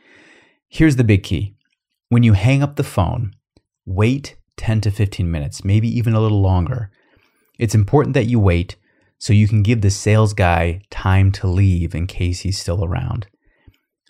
Here's 0.69 0.97
the 0.97 1.05
big 1.05 1.25
key 1.25 1.56
when 2.09 2.23
you 2.23 2.35
hang 2.35 2.63
up 2.63 2.77
the 2.77 2.85
phone, 2.85 3.35
wait 3.85 4.37
10 4.57 4.81
to 4.83 4.91
15 4.91 5.31
minutes, 5.31 5.65
maybe 5.65 5.89
even 5.89 6.15
a 6.15 6.21
little 6.21 6.41
longer. 6.41 6.91
It's 7.59 7.75
important 7.75 8.15
that 8.15 8.27
you 8.27 8.39
wait 8.39 8.77
so 9.19 9.33
you 9.33 9.49
can 9.49 9.63
give 9.63 9.81
the 9.81 9.91
sales 9.91 10.35
guy 10.35 10.83
time 10.91 11.33
to 11.33 11.47
leave 11.47 11.95
in 11.95 12.07
case 12.07 12.41
he's 12.41 12.59
still 12.59 12.85
around. 12.85 13.27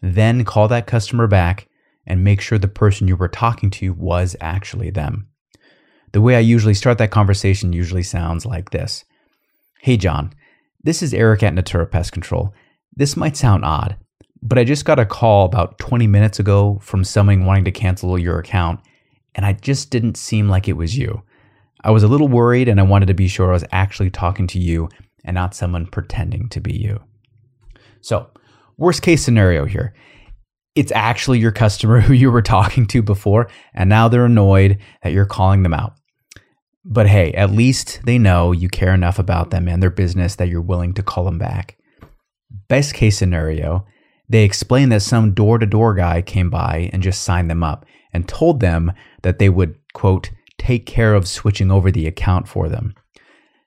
Then 0.03 0.45
call 0.45 0.69
that 0.69 0.87
customer 0.87 1.27
back 1.27 1.69
and 2.07 2.23
make 2.23 2.41
sure 2.41 2.59
the 2.59 2.69
person 2.69 3.09
you 3.09 3.17
were 3.17 3.29
talking 3.29 3.71
to 3.71 3.93
was 3.93 4.37
actually 4.41 4.91
them. 4.91 5.29
The 6.13 6.21
way 6.21 6.37
I 6.37 6.41
usually 6.41 6.75
start 6.75 6.99
that 6.99 7.11
conversation 7.11 7.73
usually 7.73 8.03
sounds 8.03 8.47
like 8.47 8.71
this 8.71 9.05
Hey, 9.81 9.97
John, 9.97 10.33
this 10.83 11.03
is 11.03 11.15
Eric 11.15 11.43
at 11.43 11.55
Natura 11.55 11.87
Pest 11.87 12.13
Control. 12.13 12.55
This 12.95 13.17
might 13.17 13.37
sound 13.37 13.65
odd, 13.65 13.97
but 14.43 14.59
I 14.59 14.65
just 14.65 14.85
got 14.85 14.99
a 14.99 15.07
call 15.07 15.47
about 15.47 15.79
20 15.79 16.07
minutes 16.07 16.39
ago 16.39 16.79
from 16.83 17.05
someone 17.05 17.45
wanting 17.45 17.65
to 17.65 17.73
cancel 17.73 18.19
your 18.19 18.39
account, 18.39 18.81
and 19.35 19.45
I 19.45 19.53
just 19.53 19.91
didn't 19.91 20.17
seem 20.17 20.49
like 20.49 20.69
it 20.69 20.75
was 20.75 20.97
you. 20.97 21.23
I 21.83 21.91
was 21.91 22.03
a 22.03 22.09
little 22.09 22.29
worried 22.29 22.69
and 22.69 22.81
I 22.81 22.85
wanted 22.85 23.07
to 23.07 23.15
be 23.15 23.29
sure 23.29 23.51
I 23.51 23.53
was 23.53 23.65
actually 23.71 24.11
talking 24.11 24.47
to 24.49 24.59
you 24.59 24.89
and 25.25 25.35
not 25.35 25.55
someone 25.55 25.87
pretending 25.87 26.49
to 26.49 26.61
be 26.61 26.77
you. 26.77 27.01
So, 28.01 28.31
worst 28.77 29.03
case 29.03 29.25
scenario 29.25 29.67
here 29.67 29.95
it's 30.77 30.93
actually 30.93 31.39
your 31.41 31.53
customer 31.53 32.01
who 32.03 32.13
you 32.13 32.31
were 32.31 32.43
talking 32.43 32.87
to 32.87 33.03
before, 33.03 33.49
and 33.75 33.89
now 33.89 34.07
they're 34.07 34.27
annoyed 34.27 34.79
that 35.03 35.13
you're 35.13 35.27
calling 35.27 35.65
them 35.65 35.75
out. 35.75 35.95
But 36.85 37.09
hey, 37.09 37.33
at 37.33 37.51
least 37.51 38.01
they 38.05 38.19
know 38.19 38.53
you 38.53 38.69
care 38.69 38.95
enough 38.95 39.19
about 39.19 39.51
them 39.51 39.67
and 39.67 39.83
their 39.83 39.91
business 39.91 40.37
that 40.37 40.49
you're 40.49 40.61
willing 40.61 40.95
to 40.95 41.03
call 41.03 41.25
them 41.25 41.39
back. 41.39 41.77
Best 42.69 42.95
case 42.95 43.19
scenario, 43.19 43.85
they 44.29 44.45
explain 44.45 44.89
that 44.89 45.03
some 45.03 45.33
door 45.33 45.59
to 45.59 45.67
door 45.67 45.95
guy 45.95 46.23
came 46.23 46.51
by 46.51 46.91
and 46.93 47.03
just 47.03 47.23
signed 47.23 47.51
them 47.51 47.63
up 47.63 47.87
and 48.13 48.29
told 48.29 48.61
them 48.61 48.93
that 49.23 49.39
they 49.39 49.49
would, 49.49 49.77
quote, 49.93 50.31
take 50.59 50.87
care 50.87 51.15
of 51.15 51.29
switching 51.29 51.71
over 51.71 51.91
the 51.91 52.07
account 52.07 52.49
for 52.49 52.69
them. 52.69 52.95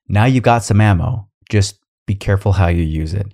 Now 0.07 0.25
you've 0.25 0.43
got 0.43 0.63
some 0.63 0.81
ammo. 0.81 1.29
Just 1.49 1.79
be 2.05 2.15
careful 2.15 2.53
how 2.53 2.67
you 2.67 2.83
use 2.83 3.13
it. 3.13 3.33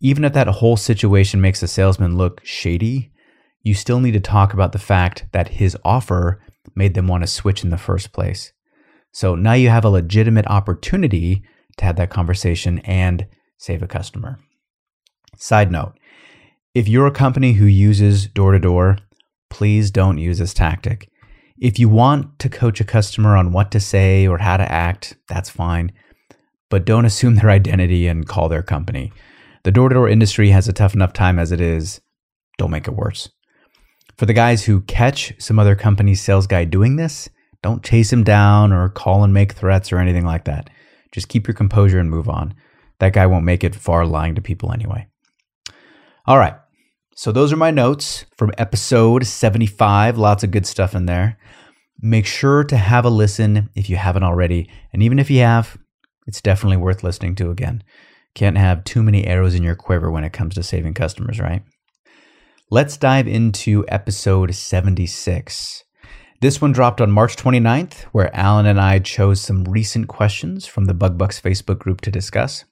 Even 0.00 0.24
if 0.24 0.32
that 0.32 0.46
whole 0.46 0.76
situation 0.76 1.40
makes 1.40 1.60
the 1.60 1.68
salesman 1.68 2.16
look 2.16 2.40
shady, 2.44 3.12
you 3.62 3.74
still 3.74 4.00
need 4.00 4.12
to 4.12 4.20
talk 4.20 4.54
about 4.54 4.72
the 4.72 4.78
fact 4.78 5.26
that 5.32 5.48
his 5.48 5.76
offer 5.84 6.42
made 6.74 6.94
them 6.94 7.06
want 7.06 7.22
to 7.22 7.26
switch 7.26 7.62
in 7.62 7.70
the 7.70 7.76
first 7.76 8.12
place. 8.12 8.52
So 9.12 9.34
now 9.34 9.52
you 9.52 9.68
have 9.68 9.84
a 9.84 9.90
legitimate 9.90 10.46
opportunity 10.46 11.42
to 11.76 11.84
have 11.84 11.96
that 11.96 12.10
conversation 12.10 12.78
and 12.80 13.26
save 13.58 13.82
a 13.82 13.86
customer. 13.86 14.38
Side 15.36 15.70
note 15.70 15.98
if 16.74 16.86
you're 16.86 17.06
a 17.06 17.12
company 17.12 17.54
who 17.54 17.64
uses 17.64 18.26
door 18.28 18.52
to 18.52 18.58
door, 18.58 18.98
please 19.48 19.90
don't 19.90 20.18
use 20.18 20.38
this 20.38 20.54
tactic 20.54 21.10
If 21.58 21.78
you 21.78 21.88
want 21.88 22.38
to 22.38 22.48
coach 22.48 22.80
a 22.80 22.84
customer 22.84 23.36
on 23.36 23.52
what 23.52 23.72
to 23.72 23.80
say 23.80 24.26
or 24.26 24.38
how 24.38 24.56
to 24.56 24.70
act, 24.70 25.16
that's 25.28 25.50
fine. 25.50 25.92
But 26.68 26.84
don't 26.84 27.04
assume 27.10 27.34
their 27.34 27.50
identity 27.50 28.06
and 28.06 28.26
call 28.26 28.48
their 28.48 28.62
company. 28.62 29.12
The 29.64 29.72
door 29.72 29.88
to 29.88 29.94
door 29.94 30.08
industry 30.08 30.50
has 30.50 30.68
a 30.68 30.72
tough 30.72 30.94
enough 30.94 31.12
time 31.12 31.38
as 31.38 31.52
it 31.52 31.60
is. 31.60 32.00
Don't 32.56 32.70
make 32.70 32.86
it 32.86 32.94
worse. 32.94 33.28
For 34.16 34.26
the 34.26 34.32
guys 34.32 34.64
who 34.64 34.82
catch 34.82 35.34
some 35.38 35.58
other 35.58 35.74
company's 35.74 36.20
sales 36.20 36.46
guy 36.46 36.64
doing 36.64 36.96
this, 36.96 37.28
don't 37.62 37.84
chase 37.84 38.12
him 38.12 38.22
down 38.22 38.72
or 38.72 38.88
call 38.88 39.24
and 39.24 39.34
make 39.34 39.52
threats 39.52 39.92
or 39.92 39.98
anything 39.98 40.24
like 40.24 40.44
that. 40.44 40.70
Just 41.12 41.28
keep 41.28 41.48
your 41.48 41.54
composure 41.54 41.98
and 41.98 42.08
move 42.08 42.28
on. 42.28 42.54
That 43.00 43.12
guy 43.12 43.26
won't 43.26 43.44
make 43.44 43.64
it 43.64 43.74
far 43.74 44.06
lying 44.06 44.34
to 44.36 44.40
people 44.40 44.72
anyway. 44.72 45.09
All 46.30 46.38
right. 46.38 46.54
So 47.16 47.32
those 47.32 47.52
are 47.52 47.56
my 47.56 47.72
notes 47.72 48.24
from 48.36 48.52
episode 48.56 49.26
75. 49.26 50.16
Lots 50.16 50.44
of 50.44 50.52
good 50.52 50.64
stuff 50.64 50.94
in 50.94 51.06
there. 51.06 51.36
Make 52.00 52.24
sure 52.24 52.62
to 52.62 52.76
have 52.76 53.04
a 53.04 53.10
listen 53.10 53.68
if 53.74 53.90
you 53.90 53.96
haven't 53.96 54.22
already. 54.22 54.70
And 54.92 55.02
even 55.02 55.18
if 55.18 55.28
you 55.28 55.40
have, 55.40 55.76
it's 56.28 56.40
definitely 56.40 56.76
worth 56.76 57.02
listening 57.02 57.34
to 57.34 57.50
again. 57.50 57.82
Can't 58.36 58.56
have 58.56 58.84
too 58.84 59.02
many 59.02 59.26
arrows 59.26 59.56
in 59.56 59.64
your 59.64 59.74
quiver 59.74 60.08
when 60.08 60.22
it 60.22 60.32
comes 60.32 60.54
to 60.54 60.62
saving 60.62 60.94
customers, 60.94 61.40
right? 61.40 61.64
Let's 62.70 62.96
dive 62.96 63.26
into 63.26 63.84
episode 63.88 64.54
76. 64.54 65.82
This 66.40 66.60
one 66.60 66.70
dropped 66.70 67.00
on 67.00 67.10
March 67.10 67.34
29th, 67.34 68.02
where 68.12 68.32
Alan 68.36 68.66
and 68.66 68.80
I 68.80 69.00
chose 69.00 69.40
some 69.40 69.64
recent 69.64 70.06
questions 70.06 70.64
from 70.64 70.84
the 70.84 70.94
Bug 70.94 71.18
Bux 71.18 71.42
Facebook 71.42 71.80
group 71.80 72.00
to 72.02 72.12
discuss. 72.12 72.64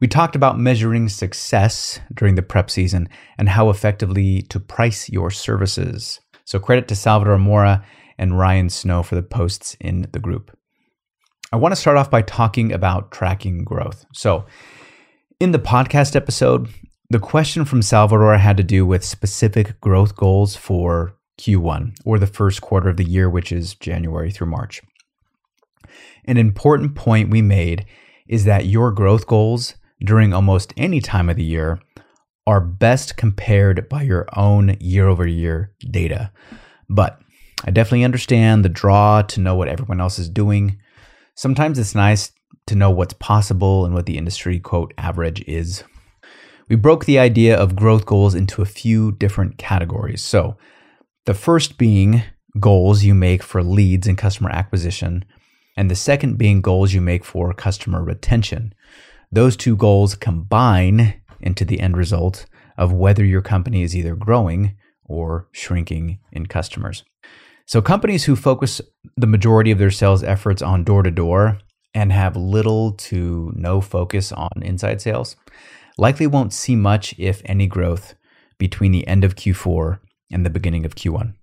We 0.00 0.08
talked 0.08 0.36
about 0.36 0.58
measuring 0.58 1.08
success 1.08 2.00
during 2.12 2.34
the 2.34 2.42
prep 2.42 2.70
season 2.70 3.08
and 3.38 3.48
how 3.48 3.70
effectively 3.70 4.42
to 4.42 4.60
price 4.60 5.08
your 5.08 5.30
services. 5.30 6.20
So, 6.44 6.58
credit 6.58 6.88
to 6.88 6.96
Salvador 6.96 7.38
Mora 7.38 7.84
and 8.18 8.38
Ryan 8.38 8.68
Snow 8.68 9.02
for 9.02 9.14
the 9.14 9.22
posts 9.22 9.76
in 9.80 10.06
the 10.12 10.18
group. 10.18 10.56
I 11.52 11.56
want 11.56 11.72
to 11.72 11.80
start 11.80 11.96
off 11.96 12.10
by 12.10 12.22
talking 12.22 12.72
about 12.72 13.12
tracking 13.12 13.64
growth. 13.64 14.04
So, 14.12 14.46
in 15.40 15.52
the 15.52 15.58
podcast 15.58 16.16
episode, 16.16 16.68
the 17.10 17.18
question 17.18 17.64
from 17.64 17.82
Salvador 17.82 18.36
had 18.38 18.56
to 18.56 18.62
do 18.62 18.84
with 18.84 19.04
specific 19.04 19.80
growth 19.80 20.16
goals 20.16 20.56
for 20.56 21.16
Q1 21.38 21.94
or 22.04 22.18
the 22.18 22.26
first 22.26 22.60
quarter 22.60 22.88
of 22.88 22.96
the 22.96 23.04
year, 23.04 23.28
which 23.28 23.52
is 23.52 23.74
January 23.74 24.30
through 24.30 24.48
March. 24.48 24.82
An 26.24 26.38
important 26.38 26.94
point 26.94 27.30
we 27.30 27.42
made 27.42 27.86
is 28.28 28.44
that 28.44 28.66
your 28.66 28.90
growth 28.90 29.26
goals 29.26 29.74
during 30.00 30.32
almost 30.32 30.72
any 30.76 31.00
time 31.00 31.28
of 31.28 31.36
the 31.36 31.44
year 31.44 31.80
are 32.46 32.60
best 32.60 33.16
compared 33.16 33.88
by 33.88 34.02
your 34.02 34.26
own 34.36 34.76
year 34.80 35.08
over 35.08 35.26
year 35.26 35.72
data. 35.90 36.30
But 36.88 37.20
I 37.64 37.70
definitely 37.70 38.04
understand 38.04 38.64
the 38.64 38.68
draw 38.68 39.22
to 39.22 39.40
know 39.40 39.54
what 39.54 39.68
everyone 39.68 40.00
else 40.00 40.18
is 40.18 40.28
doing. 40.28 40.78
Sometimes 41.34 41.78
it's 41.78 41.94
nice 41.94 42.32
to 42.66 42.74
know 42.74 42.90
what's 42.90 43.14
possible 43.14 43.84
and 43.84 43.94
what 43.94 44.06
the 44.06 44.18
industry 44.18 44.58
quote 44.58 44.92
average 44.98 45.42
is. 45.46 45.84
We 46.68 46.76
broke 46.76 47.04
the 47.04 47.18
idea 47.18 47.56
of 47.56 47.76
growth 47.76 48.06
goals 48.06 48.34
into 48.34 48.62
a 48.62 48.66
few 48.66 49.12
different 49.12 49.58
categories. 49.58 50.22
So, 50.22 50.56
the 51.26 51.34
first 51.34 51.78
being 51.78 52.22
goals 52.60 53.02
you 53.02 53.14
make 53.14 53.42
for 53.42 53.62
leads 53.62 54.06
and 54.06 54.16
customer 54.16 54.50
acquisition, 54.50 55.24
and 55.76 55.90
the 55.90 55.96
second 55.96 56.38
being 56.38 56.60
goals 56.60 56.92
you 56.92 57.00
make 57.00 57.24
for 57.24 57.52
customer 57.52 58.02
retention. 58.02 58.74
Those 59.30 59.56
two 59.56 59.76
goals 59.76 60.14
combine 60.14 61.20
into 61.40 61.64
the 61.64 61.80
end 61.80 61.96
result 61.96 62.46
of 62.76 62.92
whether 62.92 63.24
your 63.24 63.42
company 63.42 63.82
is 63.82 63.96
either 63.96 64.14
growing 64.14 64.76
or 65.04 65.48
shrinking 65.52 66.18
in 66.32 66.46
customers. 66.46 67.04
So, 67.66 67.80
companies 67.80 68.24
who 68.24 68.36
focus 68.36 68.80
the 69.16 69.26
majority 69.26 69.70
of 69.70 69.78
their 69.78 69.90
sales 69.90 70.22
efforts 70.22 70.60
on 70.60 70.84
door 70.84 71.02
to 71.02 71.10
door 71.10 71.58
and 71.94 72.12
have 72.12 72.36
little 72.36 72.92
to 72.92 73.52
no 73.56 73.80
focus 73.80 74.32
on 74.32 74.50
inside 74.62 75.00
sales 75.00 75.36
likely 75.96 76.26
won't 76.26 76.52
see 76.52 76.76
much, 76.76 77.14
if 77.18 77.40
any, 77.44 77.66
growth 77.66 78.14
between 78.58 78.92
the 78.92 79.06
end 79.06 79.24
of 79.24 79.36
Q4 79.36 79.98
and 80.30 80.44
the 80.44 80.50
beginning 80.50 80.84
of 80.84 80.94
Q1. 80.94 81.34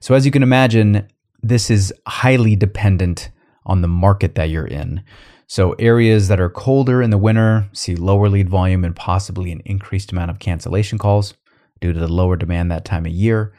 So, 0.00 0.14
as 0.14 0.24
you 0.24 0.30
can 0.30 0.42
imagine, 0.42 1.08
this 1.42 1.70
is 1.70 1.92
highly 2.06 2.54
dependent 2.56 3.30
on 3.66 3.82
the 3.82 3.88
market 3.88 4.34
that 4.34 4.50
you're 4.50 4.66
in. 4.66 5.02
So, 5.46 5.72
areas 5.72 6.28
that 6.28 6.40
are 6.40 6.50
colder 6.50 7.02
in 7.02 7.10
the 7.10 7.18
winter 7.18 7.68
see 7.72 7.94
lower 7.94 8.28
lead 8.28 8.48
volume 8.48 8.84
and 8.84 8.96
possibly 8.96 9.52
an 9.52 9.62
increased 9.64 10.12
amount 10.12 10.30
of 10.30 10.38
cancellation 10.38 10.98
calls 10.98 11.34
due 11.80 11.92
to 11.92 12.00
the 12.00 12.08
lower 12.08 12.36
demand 12.36 12.70
that 12.70 12.84
time 12.84 13.04
of 13.04 13.12
year, 13.12 13.52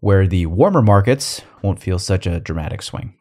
where 0.00 0.26
the 0.26 0.46
warmer 0.46 0.82
markets 0.82 1.42
won't 1.62 1.80
feel 1.80 1.98
such 1.98 2.26
a 2.26 2.40
dramatic 2.40 2.82
swing. 2.82 3.14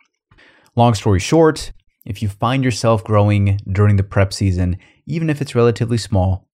Long 0.75 0.93
story 0.93 1.19
short, 1.19 1.71
if 2.05 2.21
you 2.21 2.29
find 2.29 2.63
yourself 2.63 3.03
growing 3.03 3.59
during 3.69 3.97
the 3.97 4.03
prep 4.03 4.31
season, 4.31 4.77
even 5.05 5.29
if 5.29 5.41
it's 5.41 5.55
relatively 5.55 5.97
small, 5.97 6.47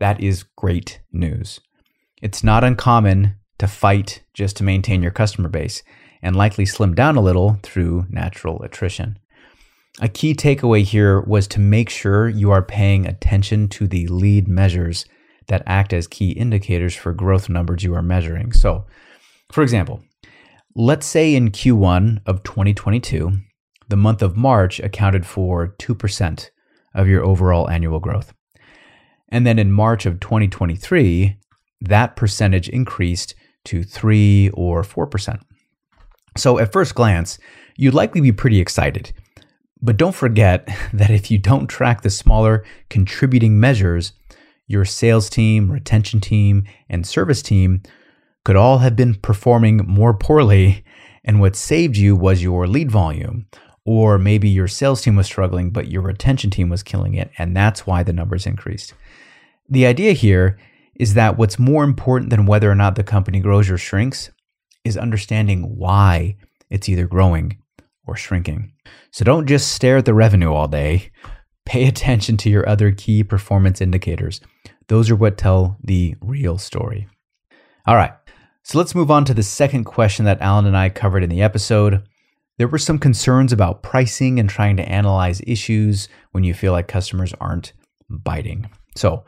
that 0.00 0.20
is 0.20 0.44
great 0.56 1.00
news. 1.12 1.60
It's 2.22 2.42
not 2.42 2.64
uncommon 2.64 3.36
to 3.58 3.66
fight 3.66 4.22
just 4.32 4.56
to 4.56 4.64
maintain 4.64 5.02
your 5.02 5.10
customer 5.10 5.48
base 5.48 5.82
and 6.24 6.34
likely 6.34 6.64
slim 6.64 6.94
down 6.94 7.16
a 7.16 7.20
little 7.20 7.58
through 7.62 8.06
natural 8.08 8.60
attrition. 8.62 9.18
A 10.00 10.08
key 10.08 10.34
takeaway 10.34 10.82
here 10.82 11.20
was 11.20 11.46
to 11.48 11.60
make 11.60 11.88
sure 11.88 12.28
you 12.28 12.50
are 12.50 12.62
paying 12.62 13.06
attention 13.06 13.68
to 13.68 13.86
the 13.86 14.08
lead 14.08 14.48
measures 14.48 15.04
that 15.46 15.62
act 15.66 15.92
as 15.92 16.08
key 16.08 16.30
indicators 16.30 16.96
for 16.96 17.12
growth 17.12 17.48
numbers 17.48 17.84
you 17.84 17.94
are 17.94 18.02
measuring. 18.02 18.52
So, 18.52 18.86
for 19.52 19.62
example, 19.62 20.02
let's 20.74 21.06
say 21.06 21.34
in 21.34 21.50
Q1 21.50 22.22
of 22.26 22.42
2022, 22.42 23.32
the 23.88 23.96
month 23.96 24.22
of 24.22 24.36
March 24.36 24.80
accounted 24.80 25.26
for 25.26 25.76
2% 25.78 26.50
of 26.94 27.06
your 27.06 27.22
overall 27.22 27.68
annual 27.68 28.00
growth. 28.00 28.32
And 29.28 29.46
then 29.46 29.58
in 29.58 29.70
March 29.70 30.06
of 30.06 30.20
2023, 30.20 31.36
that 31.82 32.16
percentage 32.16 32.68
increased 32.68 33.34
to 33.66 33.82
3 33.84 34.50
or 34.54 34.82
4%. 34.82 35.40
So 36.36 36.58
at 36.58 36.72
first 36.72 36.94
glance, 36.94 37.38
you'd 37.76 37.94
likely 37.94 38.20
be 38.20 38.32
pretty 38.32 38.60
excited 38.60 39.12
but 39.84 39.98
don't 39.98 40.14
forget 40.14 40.66
that 40.92 41.10
if 41.10 41.30
you 41.30 41.38
don't 41.38 41.68
track 41.68 42.00
the 42.00 42.10
smaller 42.10 42.64
contributing 42.88 43.60
measures, 43.60 44.14
your 44.66 44.86
sales 44.86 45.28
team, 45.28 45.70
retention 45.70 46.20
team, 46.20 46.64
and 46.88 47.06
service 47.06 47.42
team 47.42 47.82
could 48.44 48.56
all 48.56 48.78
have 48.78 48.96
been 48.96 49.14
performing 49.14 49.78
more 49.86 50.14
poorly, 50.14 50.84
and 51.22 51.40
what 51.40 51.54
saved 51.54 51.96
you 51.96 52.16
was 52.16 52.42
your 52.42 52.66
lead 52.66 52.90
volume. 52.90 53.46
Or 53.86 54.18
maybe 54.18 54.48
your 54.48 54.68
sales 54.68 55.02
team 55.02 55.16
was 55.16 55.26
struggling, 55.26 55.70
but 55.70 55.88
your 55.88 56.00
retention 56.00 56.50
team 56.50 56.70
was 56.70 56.82
killing 56.82 57.14
it, 57.14 57.30
and 57.36 57.54
that's 57.54 57.86
why 57.86 58.02
the 58.02 58.14
numbers 58.14 58.46
increased. 58.46 58.94
The 59.68 59.84
idea 59.84 60.12
here 60.12 60.58
is 60.94 61.12
that 61.14 61.36
what's 61.36 61.58
more 61.58 61.84
important 61.84 62.30
than 62.30 62.46
whether 62.46 62.70
or 62.70 62.74
not 62.74 62.94
the 62.94 63.04
company 63.04 63.40
grows 63.40 63.68
or 63.68 63.76
shrinks 63.76 64.30
is 64.84 64.96
understanding 64.96 65.76
why 65.76 66.36
it's 66.70 66.88
either 66.88 67.06
growing 67.06 67.58
or 68.06 68.16
shrinking. 68.16 68.72
So 69.10 69.24
don't 69.24 69.46
just 69.46 69.72
stare 69.72 69.98
at 69.98 70.04
the 70.04 70.14
revenue 70.14 70.52
all 70.52 70.68
day. 70.68 71.10
Pay 71.64 71.86
attention 71.86 72.36
to 72.38 72.50
your 72.50 72.68
other 72.68 72.92
key 72.92 73.24
performance 73.24 73.80
indicators. 73.80 74.40
Those 74.88 75.10
are 75.10 75.16
what 75.16 75.38
tell 75.38 75.78
the 75.82 76.14
real 76.20 76.58
story. 76.58 77.08
All 77.86 77.96
right, 77.96 78.12
so 78.62 78.78
let's 78.78 78.94
move 78.94 79.10
on 79.10 79.24
to 79.26 79.34
the 79.34 79.42
second 79.42 79.84
question 79.84 80.24
that 80.26 80.40
Alan 80.40 80.66
and 80.66 80.76
I 80.76 80.90
covered 80.90 81.22
in 81.22 81.30
the 81.30 81.42
episode. 81.42 82.02
There 82.58 82.68
were 82.68 82.78
some 82.78 82.98
concerns 82.98 83.52
about 83.52 83.82
pricing 83.82 84.38
and 84.38 84.48
trying 84.48 84.76
to 84.76 84.88
analyze 84.88 85.40
issues 85.46 86.08
when 86.32 86.44
you 86.44 86.54
feel 86.54 86.72
like 86.72 86.86
customers 86.86 87.34
aren't 87.40 87.72
biting. 88.08 88.70
So, 88.96 89.24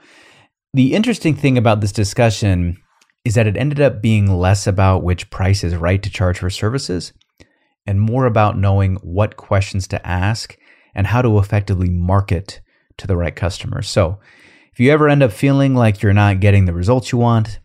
the 0.74 0.94
interesting 0.94 1.34
thing 1.34 1.58
about 1.58 1.80
this 1.80 1.92
discussion 1.92 2.76
is 3.26 3.34
that 3.34 3.48
it 3.48 3.56
ended 3.56 3.80
up 3.80 4.00
being 4.00 4.30
less 4.30 4.68
about 4.68 5.02
which 5.02 5.30
price 5.30 5.64
is 5.64 5.74
right 5.74 6.00
to 6.00 6.08
charge 6.08 6.38
for 6.38 6.48
services 6.48 7.12
and 7.84 8.00
more 8.00 8.24
about 8.24 8.56
knowing 8.56 8.94
what 9.02 9.36
questions 9.36 9.88
to 9.88 10.06
ask 10.06 10.56
and 10.94 11.08
how 11.08 11.20
to 11.20 11.36
effectively 11.36 11.90
market 11.90 12.60
to 12.98 13.06
the 13.08 13.16
right 13.16 13.34
customers. 13.34 13.88
So, 13.88 14.20
if 14.72 14.78
you 14.78 14.92
ever 14.92 15.08
end 15.08 15.24
up 15.24 15.32
feeling 15.32 15.74
like 15.74 16.02
you're 16.02 16.12
not 16.12 16.38
getting 16.38 16.66
the 16.66 16.72
results 16.72 17.10
you 17.10 17.18
want, 17.18 17.58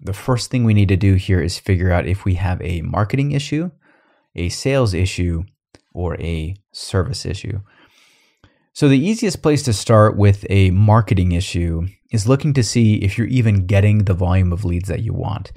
the 0.00 0.12
first 0.12 0.52
thing 0.52 0.62
we 0.62 0.72
need 0.72 0.88
to 0.88 0.96
do 0.96 1.14
here 1.14 1.42
is 1.42 1.58
figure 1.58 1.90
out 1.90 2.06
if 2.06 2.24
we 2.24 2.34
have 2.34 2.62
a 2.62 2.82
marketing 2.82 3.32
issue, 3.32 3.72
a 4.36 4.50
sales 4.50 4.94
issue, 4.94 5.42
or 5.92 6.14
a 6.20 6.54
service 6.70 7.26
issue. 7.26 7.58
So, 8.72 8.88
the 8.88 9.04
easiest 9.04 9.42
place 9.42 9.64
to 9.64 9.72
start 9.72 10.16
with 10.16 10.46
a 10.48 10.70
marketing 10.70 11.32
issue 11.32 11.88
is 12.10 12.28
looking 12.28 12.54
to 12.54 12.62
see 12.62 12.96
if 12.96 13.18
you're 13.18 13.26
even 13.26 13.66
getting 13.66 14.04
the 14.04 14.14
volume 14.14 14.52
of 14.52 14.64
leads 14.64 14.88
that 14.88 15.02
you 15.02 15.12
want 15.12 15.52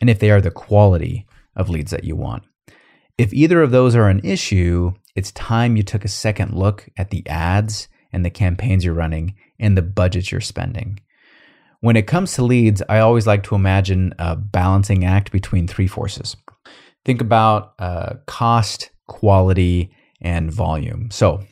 and 0.00 0.10
if 0.10 0.18
they 0.18 0.30
are 0.30 0.40
the 0.40 0.50
quality 0.50 1.26
of 1.56 1.68
leads 1.68 1.90
that 1.90 2.04
you 2.04 2.14
want. 2.14 2.44
If 3.18 3.32
either 3.32 3.62
of 3.62 3.70
those 3.70 3.96
are 3.96 4.08
an 4.08 4.20
issue, 4.24 4.92
it's 5.14 5.32
time 5.32 5.76
you 5.76 5.82
took 5.82 6.04
a 6.04 6.08
second 6.08 6.54
look 6.54 6.88
at 6.96 7.10
the 7.10 7.26
ads 7.26 7.88
and 8.12 8.24
the 8.24 8.30
campaigns 8.30 8.84
you're 8.84 8.94
running 8.94 9.34
and 9.58 9.76
the 9.76 9.82
budgets 9.82 10.30
you're 10.30 10.40
spending. 10.40 11.00
When 11.80 11.96
it 11.96 12.06
comes 12.06 12.34
to 12.34 12.44
leads, 12.44 12.82
I 12.88 12.98
always 12.98 13.26
like 13.26 13.42
to 13.44 13.54
imagine 13.54 14.14
a 14.18 14.36
balancing 14.36 15.04
act 15.04 15.32
between 15.32 15.66
three 15.66 15.86
forces. 15.86 16.36
think 17.04 17.20
about 17.20 17.74
uh, 17.78 18.14
cost, 18.26 18.90
quality, 19.06 19.94
and 20.20 20.50
volume. 20.50 21.10
So, 21.10 21.44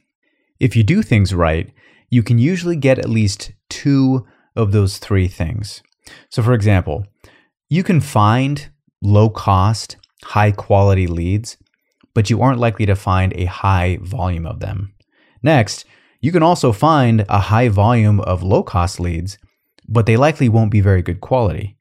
if 0.58 0.74
you 0.74 0.82
do 0.82 1.02
things 1.02 1.32
right, 1.34 1.72
you 2.10 2.22
can 2.22 2.38
usually 2.38 2.76
get 2.76 2.98
at 2.98 3.08
least 3.08 3.52
two 3.68 4.26
of 4.56 4.72
those 4.72 4.98
three 4.98 5.28
things. 5.28 5.82
So, 6.30 6.42
for 6.42 6.52
example, 6.52 7.06
you 7.68 7.82
can 7.82 8.00
find 8.00 8.70
low 9.02 9.28
cost, 9.28 9.96
high 10.22 10.52
quality 10.52 11.06
leads, 11.06 11.56
but 12.14 12.30
you 12.30 12.40
aren't 12.40 12.60
likely 12.60 12.86
to 12.86 12.94
find 12.94 13.32
a 13.34 13.46
high 13.46 13.98
volume 14.00 14.46
of 14.46 14.60
them. 14.60 14.94
Next, 15.42 15.84
you 16.20 16.32
can 16.32 16.42
also 16.42 16.72
find 16.72 17.24
a 17.28 17.38
high 17.38 17.68
volume 17.68 18.20
of 18.20 18.42
low 18.42 18.62
cost 18.62 19.00
leads, 19.00 19.38
but 19.88 20.06
they 20.06 20.16
likely 20.16 20.48
won't 20.48 20.70
be 20.70 20.80
very 20.80 21.02
good 21.02 21.20
quality. 21.20 21.76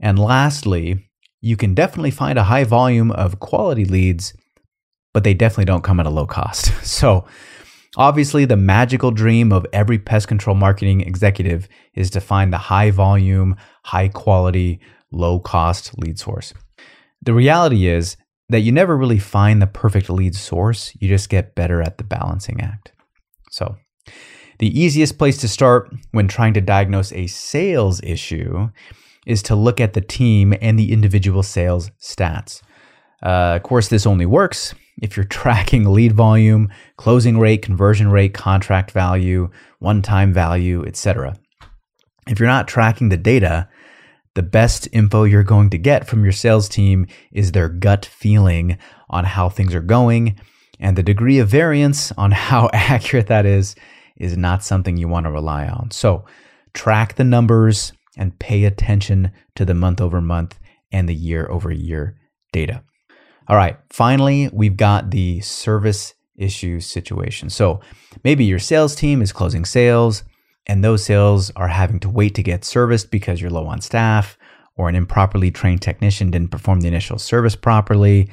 And 0.00 0.18
lastly, 0.18 1.08
you 1.40 1.56
can 1.56 1.74
definitely 1.74 2.10
find 2.10 2.38
a 2.38 2.44
high 2.44 2.64
volume 2.64 3.10
of 3.12 3.38
quality 3.38 3.84
leads, 3.84 4.34
but 5.14 5.24
they 5.24 5.34
definitely 5.34 5.66
don't 5.66 5.84
come 5.84 6.00
at 6.00 6.06
a 6.06 6.10
low 6.10 6.26
cost. 6.26 6.72
So, 6.84 7.26
obviously, 7.98 8.46
the 8.46 8.56
magical 8.56 9.10
dream 9.10 9.52
of 9.52 9.66
every 9.72 9.98
pest 9.98 10.28
control 10.28 10.56
marketing 10.56 11.02
executive 11.02 11.68
is 11.94 12.08
to 12.10 12.20
find 12.20 12.52
the 12.52 12.58
high 12.58 12.90
volume, 12.90 13.56
high 13.84 14.08
quality, 14.08 14.80
low 15.10 15.38
cost 15.40 15.98
lead 15.98 16.18
source. 16.18 16.54
The 17.20 17.34
reality 17.34 17.88
is 17.88 18.16
that 18.48 18.60
you 18.60 18.72
never 18.72 18.96
really 18.96 19.18
find 19.18 19.60
the 19.60 19.66
perfect 19.66 20.08
lead 20.08 20.34
source, 20.34 20.94
you 20.98 21.08
just 21.08 21.28
get 21.28 21.54
better 21.54 21.82
at 21.82 21.98
the 21.98 22.04
balancing 22.04 22.60
act. 22.62 22.92
So, 23.50 23.76
the 24.58 24.80
easiest 24.80 25.18
place 25.18 25.36
to 25.38 25.48
start 25.48 25.92
when 26.12 26.28
trying 26.28 26.54
to 26.54 26.60
diagnose 26.60 27.12
a 27.12 27.26
sales 27.26 28.02
issue 28.02 28.70
is 29.26 29.42
to 29.42 29.54
look 29.54 29.80
at 29.80 29.92
the 29.92 30.00
team 30.00 30.54
and 30.62 30.78
the 30.78 30.92
individual 30.92 31.42
sales 31.42 31.90
stats. 32.00 32.62
Uh, 33.22 33.56
of 33.56 33.62
course, 33.62 33.88
this 33.88 34.06
only 34.06 34.26
works 34.26 34.74
if 35.00 35.16
you're 35.16 35.24
tracking 35.24 35.84
lead 35.84 36.12
volume, 36.12 36.68
closing 36.96 37.38
rate, 37.38 37.62
conversion 37.62 38.10
rate, 38.10 38.34
contract 38.34 38.90
value, 38.90 39.50
one 39.78 40.02
time 40.02 40.32
value, 40.32 40.84
etc. 40.86 41.36
If 42.26 42.38
you're 42.38 42.48
not 42.48 42.68
tracking 42.68 43.08
the 43.08 43.16
data, 43.16 43.68
the 44.34 44.42
best 44.42 44.88
info 44.92 45.24
you're 45.24 45.42
going 45.42 45.70
to 45.70 45.78
get 45.78 46.06
from 46.06 46.22
your 46.22 46.32
sales 46.32 46.68
team 46.68 47.06
is 47.32 47.52
their 47.52 47.68
gut 47.68 48.04
feeling 48.04 48.78
on 49.08 49.24
how 49.24 49.48
things 49.48 49.74
are 49.74 49.80
going. 49.80 50.38
And 50.78 50.96
the 50.96 51.02
degree 51.02 51.38
of 51.38 51.48
variance 51.48 52.12
on 52.12 52.30
how 52.32 52.70
accurate 52.72 53.26
that 53.28 53.46
is 53.46 53.74
is 54.16 54.36
not 54.36 54.64
something 54.64 54.96
you 54.96 55.08
want 55.08 55.26
to 55.26 55.30
rely 55.32 55.66
on. 55.66 55.90
So 55.90 56.24
track 56.74 57.14
the 57.14 57.24
numbers 57.24 57.92
and 58.16 58.38
pay 58.38 58.64
attention 58.64 59.32
to 59.54 59.64
the 59.64 59.74
month 59.74 60.00
over 60.00 60.20
month 60.20 60.58
and 60.92 61.08
the 61.08 61.14
year 61.14 61.48
over 61.50 61.70
year 61.70 62.16
data. 62.52 62.82
All 63.48 63.56
right, 63.56 63.78
finally, 63.90 64.50
we've 64.52 64.76
got 64.76 65.10
the 65.10 65.40
service 65.40 66.14
issue 66.36 66.80
situation. 66.80 67.48
So 67.50 67.80
maybe 68.22 68.44
your 68.44 68.58
sales 68.58 68.94
team 68.94 69.22
is 69.22 69.32
closing 69.32 69.64
sales 69.64 70.22
and 70.66 70.84
those 70.84 71.04
sales 71.04 71.50
are 71.56 71.68
having 71.68 71.98
to 72.00 72.10
wait 72.10 72.34
to 72.34 72.42
get 72.42 72.64
serviced 72.64 73.10
because 73.10 73.40
you're 73.40 73.50
low 73.50 73.66
on 73.66 73.80
staff 73.80 74.36
or 74.76 74.88
an 74.88 74.94
improperly 74.94 75.50
trained 75.50 75.82
technician 75.82 76.30
didn't 76.30 76.50
perform 76.50 76.80
the 76.80 76.88
initial 76.88 77.18
service 77.18 77.56
properly 77.56 78.30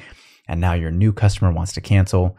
and 0.48 0.60
now 0.60 0.74
your 0.74 0.90
new 0.90 1.12
customer 1.12 1.50
wants 1.50 1.72
to 1.72 1.80
cancel. 1.80 2.36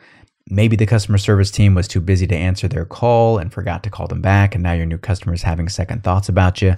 Maybe 0.49 0.75
the 0.75 0.85
customer 0.85 1.17
service 1.17 1.51
team 1.51 1.75
was 1.75 1.87
too 1.87 1.99
busy 1.99 2.25
to 2.27 2.35
answer 2.35 2.67
their 2.67 2.85
call 2.85 3.37
and 3.37 3.51
forgot 3.51 3.83
to 3.83 3.89
call 3.89 4.07
them 4.07 4.21
back, 4.21 4.55
and 4.55 4.63
now 4.63 4.71
your 4.71 4.85
new 4.85 4.97
customer 4.97 5.33
is 5.33 5.43
having 5.43 5.67
second 5.67 6.05
thoughts 6.05 6.29
about 6.29 6.61
you. 6.61 6.75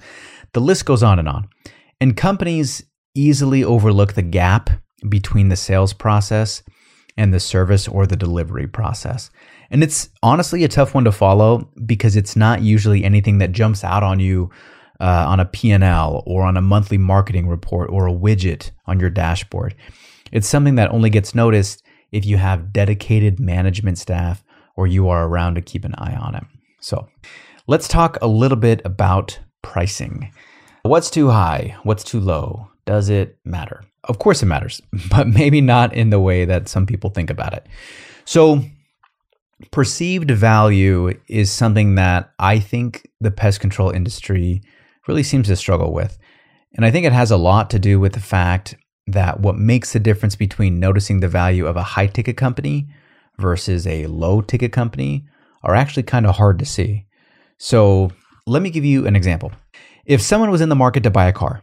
The 0.53 0.60
list 0.60 0.86
goes 0.86 1.03
on 1.03 1.20
and 1.20 1.29
on. 1.29 1.48
And 2.01 2.18
companies 2.18 2.84
easily 3.13 3.63
overlook 3.63 4.13
the 4.13 4.24
gap 4.24 4.72
between 5.08 5.50
the 5.50 5.56
sales 5.56 5.94
process 5.94 6.63
and 7.18 7.34
the 7.34 7.39
service 7.39 7.88
or 7.88 8.06
the 8.06 8.15
delivery 8.15 8.68
process. 8.68 9.29
And 9.72 9.84
it's 9.84 10.10
honestly 10.24 10.63
a 10.63 10.68
tough 10.68 10.96
one 10.96 11.03
to 11.03 11.12
follow 11.12 11.70
because 11.86 12.15
it's 12.15 12.36
not 12.36 12.62
usually 12.62 13.03
anything 13.03 13.38
that 13.40 13.51
jumps 13.51 13.83
out 13.83 14.03
on 14.03 14.20
you 14.20 14.50
uh, 15.00 15.25
on 15.27 15.40
a 15.40 15.46
P&L 15.46 16.24
or 16.25 16.44
on 16.44 16.57
a 16.57 16.62
monthly 16.62 16.98
marketing 16.98 17.48
report 17.48 17.90
or 17.90 18.07
a 18.07 18.14
widget 18.14 18.72
on 18.85 19.00
your 19.00 19.09
dashboard. 19.09 19.75
It's 20.31 20.48
something 20.48 20.75
that 20.75 20.92
only 20.92 21.09
gets 21.09 21.35
noticed 21.35 21.83
if 22.12 22.25
you 22.25 22.38
have 22.38 22.74
dedicated 22.74 23.40
management 23.40 23.98
staff 23.98 24.44
or 24.75 24.88
you 24.88 25.09
are 25.09 25.27
around 25.27 25.55
to 25.55 25.62
keep 25.62 25.85
an 25.85 25.96
eye 25.98 26.16
on 26.16 26.35
it. 26.35 26.44
So, 26.79 27.07
let's 27.68 27.88
talk 27.88 28.18
a 28.22 28.27
little 28.27 28.57
bit 28.57 28.81
about 28.85 29.40
pricing. 29.62 30.31
What's 30.83 31.09
too 31.09 31.29
high? 31.29 31.75
What's 31.83 32.03
too 32.03 32.20
low? 32.20 32.70
Does 32.90 33.10
it 33.10 33.38
matter? 33.46 33.84
Of 34.06 34.18
course 34.18 34.42
it 34.42 34.48
matters, 34.48 34.82
but 35.12 35.28
maybe 35.28 35.62
not 35.62 35.94
in 35.94 36.10
the 36.10 36.20
way 36.20 36.44
that 36.44 36.68
some 36.68 36.88
people 36.88 37.12
think 37.12 37.30
about 37.30 37.54
it. 37.54 37.68
So, 38.25 38.64
perceived 39.70 40.32
value 40.32 41.14
is 41.28 41.52
something 41.52 41.94
that 41.96 42.32
I 42.40 42.58
think 42.58 43.08
the 43.22 43.30
pest 43.30 43.60
control 43.60 43.92
industry 43.92 44.64
really 45.08 45.22
seems 45.22 45.50
to 45.50 45.56
struggle 45.56 45.94
with. 45.94 46.18
And 46.74 46.84
I 46.84 46.90
think 46.90 47.06
it 47.06 47.14
has 47.14 47.30
a 47.30 47.38
lot 47.38 47.70
to 47.70 47.78
do 47.78 48.00
with 48.00 48.14
the 48.14 48.20
fact 48.20 48.74
that 49.06 49.40
what 49.40 49.56
makes 49.56 49.94
the 49.94 50.00
difference 50.00 50.36
between 50.36 50.80
noticing 50.80 51.20
the 51.20 51.28
value 51.28 51.68
of 51.68 51.78
a 51.78 51.84
high 51.84 52.08
ticket 52.08 52.38
company 52.38 52.88
versus 53.38 53.86
a 53.86 54.08
low 54.08 54.42
ticket 54.42 54.72
company 54.72 55.28
are 55.62 55.75
actually 55.75 56.02
kind 56.02 56.25
of 56.25 56.38
hard 56.38 56.58
to 56.58 56.66
see. 56.66 57.06
So, 57.60 58.10
let 58.48 58.64
me 58.64 58.72
give 58.72 58.84
you 58.84 59.06
an 59.06 59.16
example. 59.16 59.52
If 60.06 60.24
someone 60.24 60.50
was 60.50 60.62
in 60.62 60.70
the 60.70 60.75
market 60.75 61.04
to 61.04 61.12
buy 61.12 61.28
a 61.28 61.34
car 61.34 61.62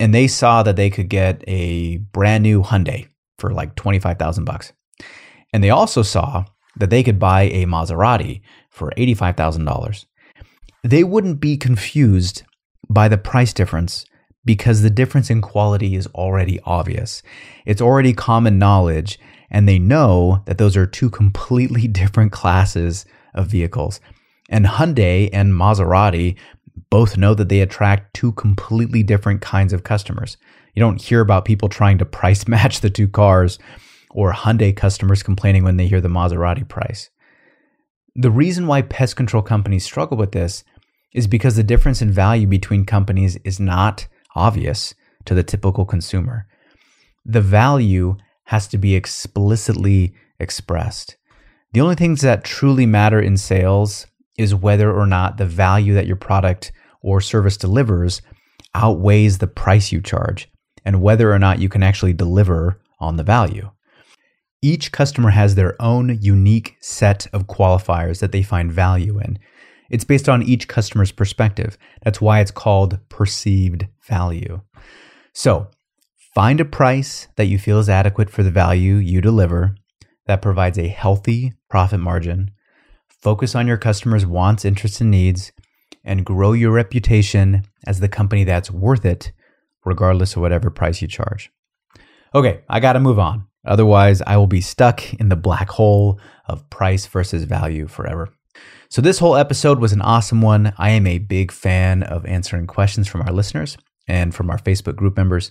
and 0.00 0.14
they 0.14 0.26
saw 0.26 0.62
that 0.62 0.76
they 0.76 0.90
could 0.90 1.08
get 1.08 1.42
a 1.46 1.98
brand 1.98 2.42
new 2.42 2.62
Hyundai 2.62 3.08
for 3.38 3.52
like 3.52 3.74
25,000 3.74 4.44
bucks, 4.44 4.72
and 5.52 5.62
they 5.62 5.70
also 5.70 6.02
saw 6.02 6.44
that 6.76 6.90
they 6.90 7.02
could 7.02 7.18
buy 7.18 7.42
a 7.42 7.66
Maserati 7.66 8.40
for 8.70 8.92
$85,000, 8.96 10.06
they 10.82 11.04
wouldn't 11.04 11.40
be 11.40 11.56
confused 11.56 12.42
by 12.90 13.08
the 13.08 13.18
price 13.18 13.52
difference 13.52 14.04
because 14.44 14.82
the 14.82 14.90
difference 14.90 15.30
in 15.30 15.40
quality 15.40 15.94
is 15.94 16.06
already 16.08 16.60
obvious. 16.64 17.22
It's 17.64 17.80
already 17.80 18.12
common 18.12 18.58
knowledge, 18.58 19.18
and 19.50 19.68
they 19.68 19.78
know 19.78 20.42
that 20.46 20.58
those 20.58 20.76
are 20.76 20.86
two 20.86 21.08
completely 21.08 21.88
different 22.00 22.32
classes 22.32 23.06
of 23.34 23.46
vehicles. 23.46 24.00
And 24.50 24.66
Hyundai 24.66 25.30
and 25.32 25.54
Maserati 25.54 26.36
both 26.94 27.16
know 27.16 27.34
that 27.34 27.48
they 27.48 27.60
attract 27.60 28.14
two 28.14 28.30
completely 28.30 29.02
different 29.02 29.40
kinds 29.40 29.72
of 29.72 29.82
customers. 29.82 30.36
You 30.74 30.80
don't 30.80 31.02
hear 31.02 31.20
about 31.20 31.44
people 31.44 31.68
trying 31.68 31.98
to 31.98 32.04
price 32.04 32.46
match 32.54 32.82
the 32.82 32.88
two 32.88 33.08
cars 33.08 33.58
or 34.12 34.32
Hyundai 34.32 34.76
customers 34.76 35.20
complaining 35.20 35.64
when 35.64 35.76
they 35.76 35.88
hear 35.88 36.00
the 36.00 36.06
Maserati 36.06 36.68
price. 36.68 37.10
The 38.14 38.30
reason 38.30 38.68
why 38.68 38.82
pest 38.82 39.16
control 39.16 39.42
companies 39.42 39.82
struggle 39.82 40.16
with 40.16 40.30
this 40.30 40.62
is 41.12 41.26
because 41.26 41.56
the 41.56 41.64
difference 41.64 42.00
in 42.00 42.12
value 42.12 42.46
between 42.46 42.84
companies 42.84 43.34
is 43.38 43.58
not 43.58 44.06
obvious 44.36 44.94
to 45.24 45.34
the 45.34 45.42
typical 45.42 45.84
consumer. 45.84 46.46
The 47.24 47.40
value 47.40 48.18
has 48.44 48.68
to 48.68 48.78
be 48.78 48.94
explicitly 48.94 50.14
expressed. 50.38 51.16
The 51.72 51.80
only 51.80 51.96
things 51.96 52.20
that 52.20 52.44
truly 52.44 52.86
matter 52.86 53.20
in 53.20 53.36
sales 53.36 54.06
is 54.38 54.54
whether 54.54 54.92
or 54.92 55.06
not 55.08 55.38
the 55.38 55.46
value 55.46 55.94
that 55.94 56.06
your 56.06 56.14
product 56.14 56.70
or 57.04 57.20
service 57.20 57.56
delivers 57.56 58.22
outweighs 58.74 59.38
the 59.38 59.46
price 59.46 59.92
you 59.92 60.00
charge 60.00 60.50
and 60.84 61.02
whether 61.02 61.32
or 61.32 61.38
not 61.38 61.60
you 61.60 61.68
can 61.68 61.82
actually 61.82 62.12
deliver 62.12 62.80
on 62.98 63.16
the 63.16 63.22
value. 63.22 63.70
Each 64.62 64.90
customer 64.90 65.30
has 65.30 65.54
their 65.54 65.80
own 65.80 66.18
unique 66.20 66.76
set 66.80 67.26
of 67.32 67.46
qualifiers 67.46 68.20
that 68.20 68.32
they 68.32 68.42
find 68.42 68.72
value 68.72 69.18
in. 69.18 69.38
It's 69.90 70.04
based 70.04 70.28
on 70.28 70.42
each 70.42 70.66
customer's 70.66 71.12
perspective. 71.12 71.76
That's 72.02 72.20
why 72.20 72.40
it's 72.40 72.50
called 72.50 72.98
perceived 73.10 73.86
value. 74.08 74.62
So, 75.34 75.68
find 76.34 76.60
a 76.60 76.64
price 76.64 77.28
that 77.36 77.46
you 77.46 77.58
feel 77.58 77.78
is 77.78 77.90
adequate 77.90 78.30
for 78.30 78.42
the 78.42 78.50
value 78.50 78.94
you 78.94 79.20
deliver 79.20 79.76
that 80.26 80.42
provides 80.42 80.78
a 80.78 80.88
healthy 80.88 81.52
profit 81.68 82.00
margin 82.00 82.50
Focus 83.24 83.54
on 83.54 83.66
your 83.66 83.78
customers' 83.78 84.26
wants, 84.26 84.66
interests, 84.66 85.00
and 85.00 85.10
needs, 85.10 85.50
and 86.04 86.24
grow 86.24 86.52
your 86.52 86.72
reputation 86.72 87.62
as 87.86 88.00
the 88.00 88.08
company 88.08 88.44
that's 88.44 88.70
worth 88.70 89.04
it, 89.04 89.32
regardless 89.84 90.36
of 90.36 90.42
whatever 90.42 90.70
price 90.70 91.00
you 91.00 91.08
charge. 91.08 91.50
Okay, 92.34 92.60
I 92.68 92.80
gotta 92.80 93.00
move 93.00 93.18
on. 93.18 93.46
Otherwise, 93.64 94.20
I 94.26 94.36
will 94.36 94.46
be 94.46 94.60
stuck 94.60 95.14
in 95.14 95.28
the 95.28 95.36
black 95.36 95.70
hole 95.70 96.20
of 96.46 96.68
price 96.68 97.06
versus 97.06 97.44
value 97.44 97.86
forever. 97.86 98.28
So, 98.88 99.00
this 99.00 99.18
whole 99.18 99.36
episode 99.36 99.80
was 99.80 99.92
an 99.92 100.02
awesome 100.02 100.42
one. 100.42 100.74
I 100.78 100.90
am 100.90 101.06
a 101.06 101.18
big 101.18 101.50
fan 101.50 102.02
of 102.02 102.26
answering 102.26 102.66
questions 102.66 103.08
from 103.08 103.22
our 103.22 103.32
listeners 103.32 103.76
and 104.06 104.34
from 104.34 104.50
our 104.50 104.58
Facebook 104.58 104.96
group 104.96 105.16
members. 105.16 105.50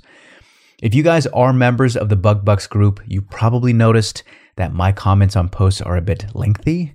If 0.81 0.93
you 0.93 1.03
guys 1.03 1.27
are 1.27 1.53
members 1.53 1.95
of 1.97 2.09
the 2.09 2.15
Bug 2.15 2.45
Bux 2.45 2.67
group, 2.67 2.99
you 3.07 3.21
probably 3.21 3.73
noticed 3.73 4.23
that 4.55 4.73
my 4.73 4.91
comments 4.91 5.35
on 5.35 5.49
posts 5.49 5.81
are 5.81 5.97
a 5.97 6.01
bit 6.01 6.25
lengthy. 6.35 6.93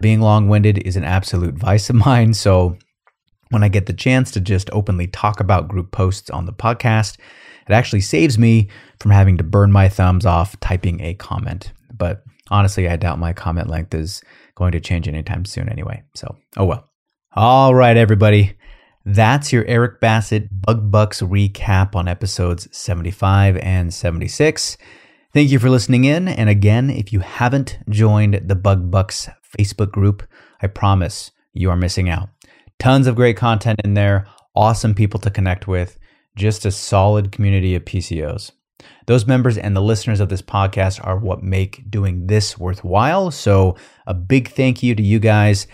Being 0.00 0.20
long 0.20 0.48
winded 0.48 0.78
is 0.78 0.96
an 0.96 1.04
absolute 1.04 1.54
vice 1.54 1.90
of 1.90 1.96
mine. 1.96 2.34
So 2.34 2.76
when 3.50 3.62
I 3.62 3.68
get 3.68 3.86
the 3.86 3.92
chance 3.92 4.30
to 4.32 4.40
just 4.40 4.70
openly 4.72 5.06
talk 5.06 5.40
about 5.40 5.68
group 5.68 5.90
posts 5.90 6.30
on 6.30 6.46
the 6.46 6.52
podcast, 6.52 7.18
It 7.68 7.74
actually 7.74 8.00
saves 8.00 8.36
me 8.38 8.68
from 8.98 9.12
having 9.12 9.36
to 9.38 9.44
burn 9.44 9.70
my 9.70 9.88
thumbs 9.88 10.26
off 10.26 10.58
typing 10.58 11.00
a 11.00 11.14
comment. 11.14 11.72
But 11.96 12.24
honestly, 12.50 12.88
I 12.88 12.96
doubt 12.96 13.20
my 13.20 13.32
comment 13.32 13.68
length 13.68 13.94
is 13.94 14.22
going 14.56 14.72
to 14.72 14.80
change 14.80 15.06
anytime 15.06 15.44
soon 15.44 15.68
anyway. 15.68 16.02
So, 16.14 16.36
oh 16.56 16.64
well. 16.64 16.88
All 17.34 17.74
right, 17.74 17.96
everybody. 17.96 18.56
That's 19.04 19.52
your 19.52 19.64
Eric 19.66 20.00
Bassett 20.00 20.48
Bug 20.50 20.90
Bux 20.90 21.22
recap 21.22 21.94
on 21.94 22.08
episodes 22.08 22.68
75 22.76 23.56
and 23.58 23.94
76. 23.94 24.76
Thank 25.32 25.50
you 25.50 25.58
for 25.60 25.70
listening 25.70 26.04
in. 26.04 26.26
And 26.26 26.50
again, 26.50 26.90
if 26.90 27.12
you 27.12 27.20
haven't 27.20 27.78
joined 27.88 28.40
the 28.44 28.56
Bug 28.56 28.90
Bux 28.90 29.28
Facebook 29.56 29.92
group, 29.92 30.24
I 30.60 30.66
promise 30.66 31.30
you 31.52 31.70
are 31.70 31.76
missing 31.76 32.10
out. 32.10 32.28
Tons 32.80 33.06
of 33.06 33.14
great 33.14 33.36
content 33.36 33.78
in 33.84 33.92
there, 33.92 34.26
awesome 34.56 34.94
people 34.94 35.20
to 35.20 35.30
connect 35.30 35.68
with, 35.68 35.98
just 36.34 36.64
a 36.64 36.70
solid 36.70 37.30
community 37.30 37.74
of 37.74 37.84
PCOs. 37.84 38.52
Those 39.06 39.26
members 39.26 39.58
and 39.58 39.76
the 39.76 39.82
listeners 39.82 40.18
of 40.18 40.30
this 40.30 40.40
podcast 40.40 40.98
are 41.06 41.18
what 41.18 41.42
make 41.42 41.90
doing 41.90 42.26
this 42.26 42.56
worthwhile. 42.58 43.30
So, 43.32 43.76
a 44.06 44.14
big 44.14 44.48
thank 44.48 44.82
you 44.82 44.94
to 44.94 45.02
you 45.02 45.18
guys, 45.18 45.66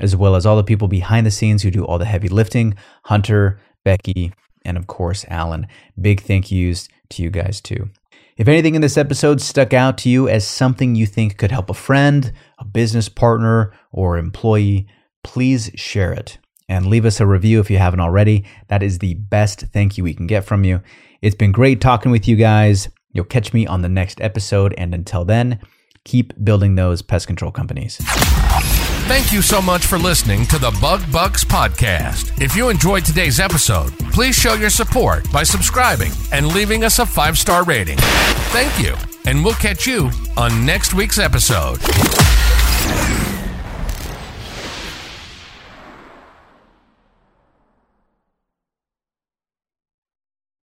as 0.00 0.16
well 0.16 0.36
as 0.36 0.46
all 0.46 0.56
the 0.56 0.64
people 0.64 0.88
behind 0.88 1.26
the 1.26 1.30
scenes 1.30 1.62
who 1.62 1.70
do 1.70 1.84
all 1.84 1.98
the 1.98 2.06
heavy 2.06 2.28
lifting 2.28 2.76
Hunter, 3.04 3.60
Becky, 3.84 4.32
and 4.64 4.78
of 4.78 4.86
course, 4.86 5.26
Alan. 5.28 5.66
Big 6.00 6.22
thank 6.22 6.50
yous 6.50 6.88
to 7.10 7.22
you 7.22 7.28
guys 7.28 7.60
too. 7.60 7.90
If 8.38 8.48
anything 8.48 8.74
in 8.74 8.80
this 8.80 8.96
episode 8.96 9.42
stuck 9.42 9.74
out 9.74 9.98
to 9.98 10.08
you 10.08 10.30
as 10.30 10.46
something 10.46 10.94
you 10.94 11.04
think 11.04 11.36
could 11.36 11.52
help 11.52 11.68
a 11.68 11.74
friend, 11.74 12.32
a 12.58 12.64
business 12.64 13.10
partner, 13.10 13.74
or 13.92 14.16
employee, 14.16 14.86
please 15.22 15.70
share 15.74 16.14
it 16.14 16.38
and 16.68 16.86
leave 16.86 17.04
us 17.04 17.20
a 17.20 17.26
review 17.26 17.60
if 17.60 17.70
you 17.70 17.78
haven't 17.78 18.00
already. 18.00 18.44
That 18.68 18.82
is 18.82 18.98
the 18.98 19.14
best 19.14 19.60
thank 19.72 19.98
you 19.98 20.04
we 20.04 20.14
can 20.14 20.26
get 20.26 20.44
from 20.44 20.64
you. 20.64 20.80
It's 21.22 21.36
been 21.36 21.52
great 21.52 21.80
talking 21.80 22.12
with 22.12 22.28
you 22.28 22.36
guys. 22.36 22.88
You'll 23.12 23.24
catch 23.24 23.52
me 23.52 23.66
on 23.66 23.82
the 23.82 23.88
next 23.88 24.20
episode. 24.20 24.74
And 24.76 24.94
until 24.94 25.24
then, 25.24 25.60
keep 26.04 26.32
building 26.44 26.74
those 26.74 27.02
pest 27.02 27.26
control 27.26 27.50
companies. 27.50 27.98
Thank 29.06 29.32
you 29.32 29.42
so 29.42 29.60
much 29.60 29.84
for 29.84 29.98
listening 29.98 30.46
to 30.46 30.58
the 30.58 30.70
Bug 30.80 31.00
Bux 31.02 31.44
podcast. 31.44 32.40
If 32.40 32.56
you 32.56 32.70
enjoyed 32.70 33.04
today's 33.04 33.38
episode, 33.38 33.92
please 34.12 34.34
show 34.34 34.54
your 34.54 34.70
support 34.70 35.30
by 35.30 35.42
subscribing 35.42 36.12
and 36.32 36.48
leaving 36.48 36.84
us 36.84 36.98
a 36.98 37.06
five 37.06 37.36
star 37.38 37.64
rating. 37.64 37.98
Thank 37.98 38.82
you, 38.82 38.94
and 39.26 39.44
we'll 39.44 39.54
catch 39.54 39.86
you 39.86 40.10
on 40.36 40.64
next 40.64 40.94
week's 40.94 41.18
episode. 41.18 41.80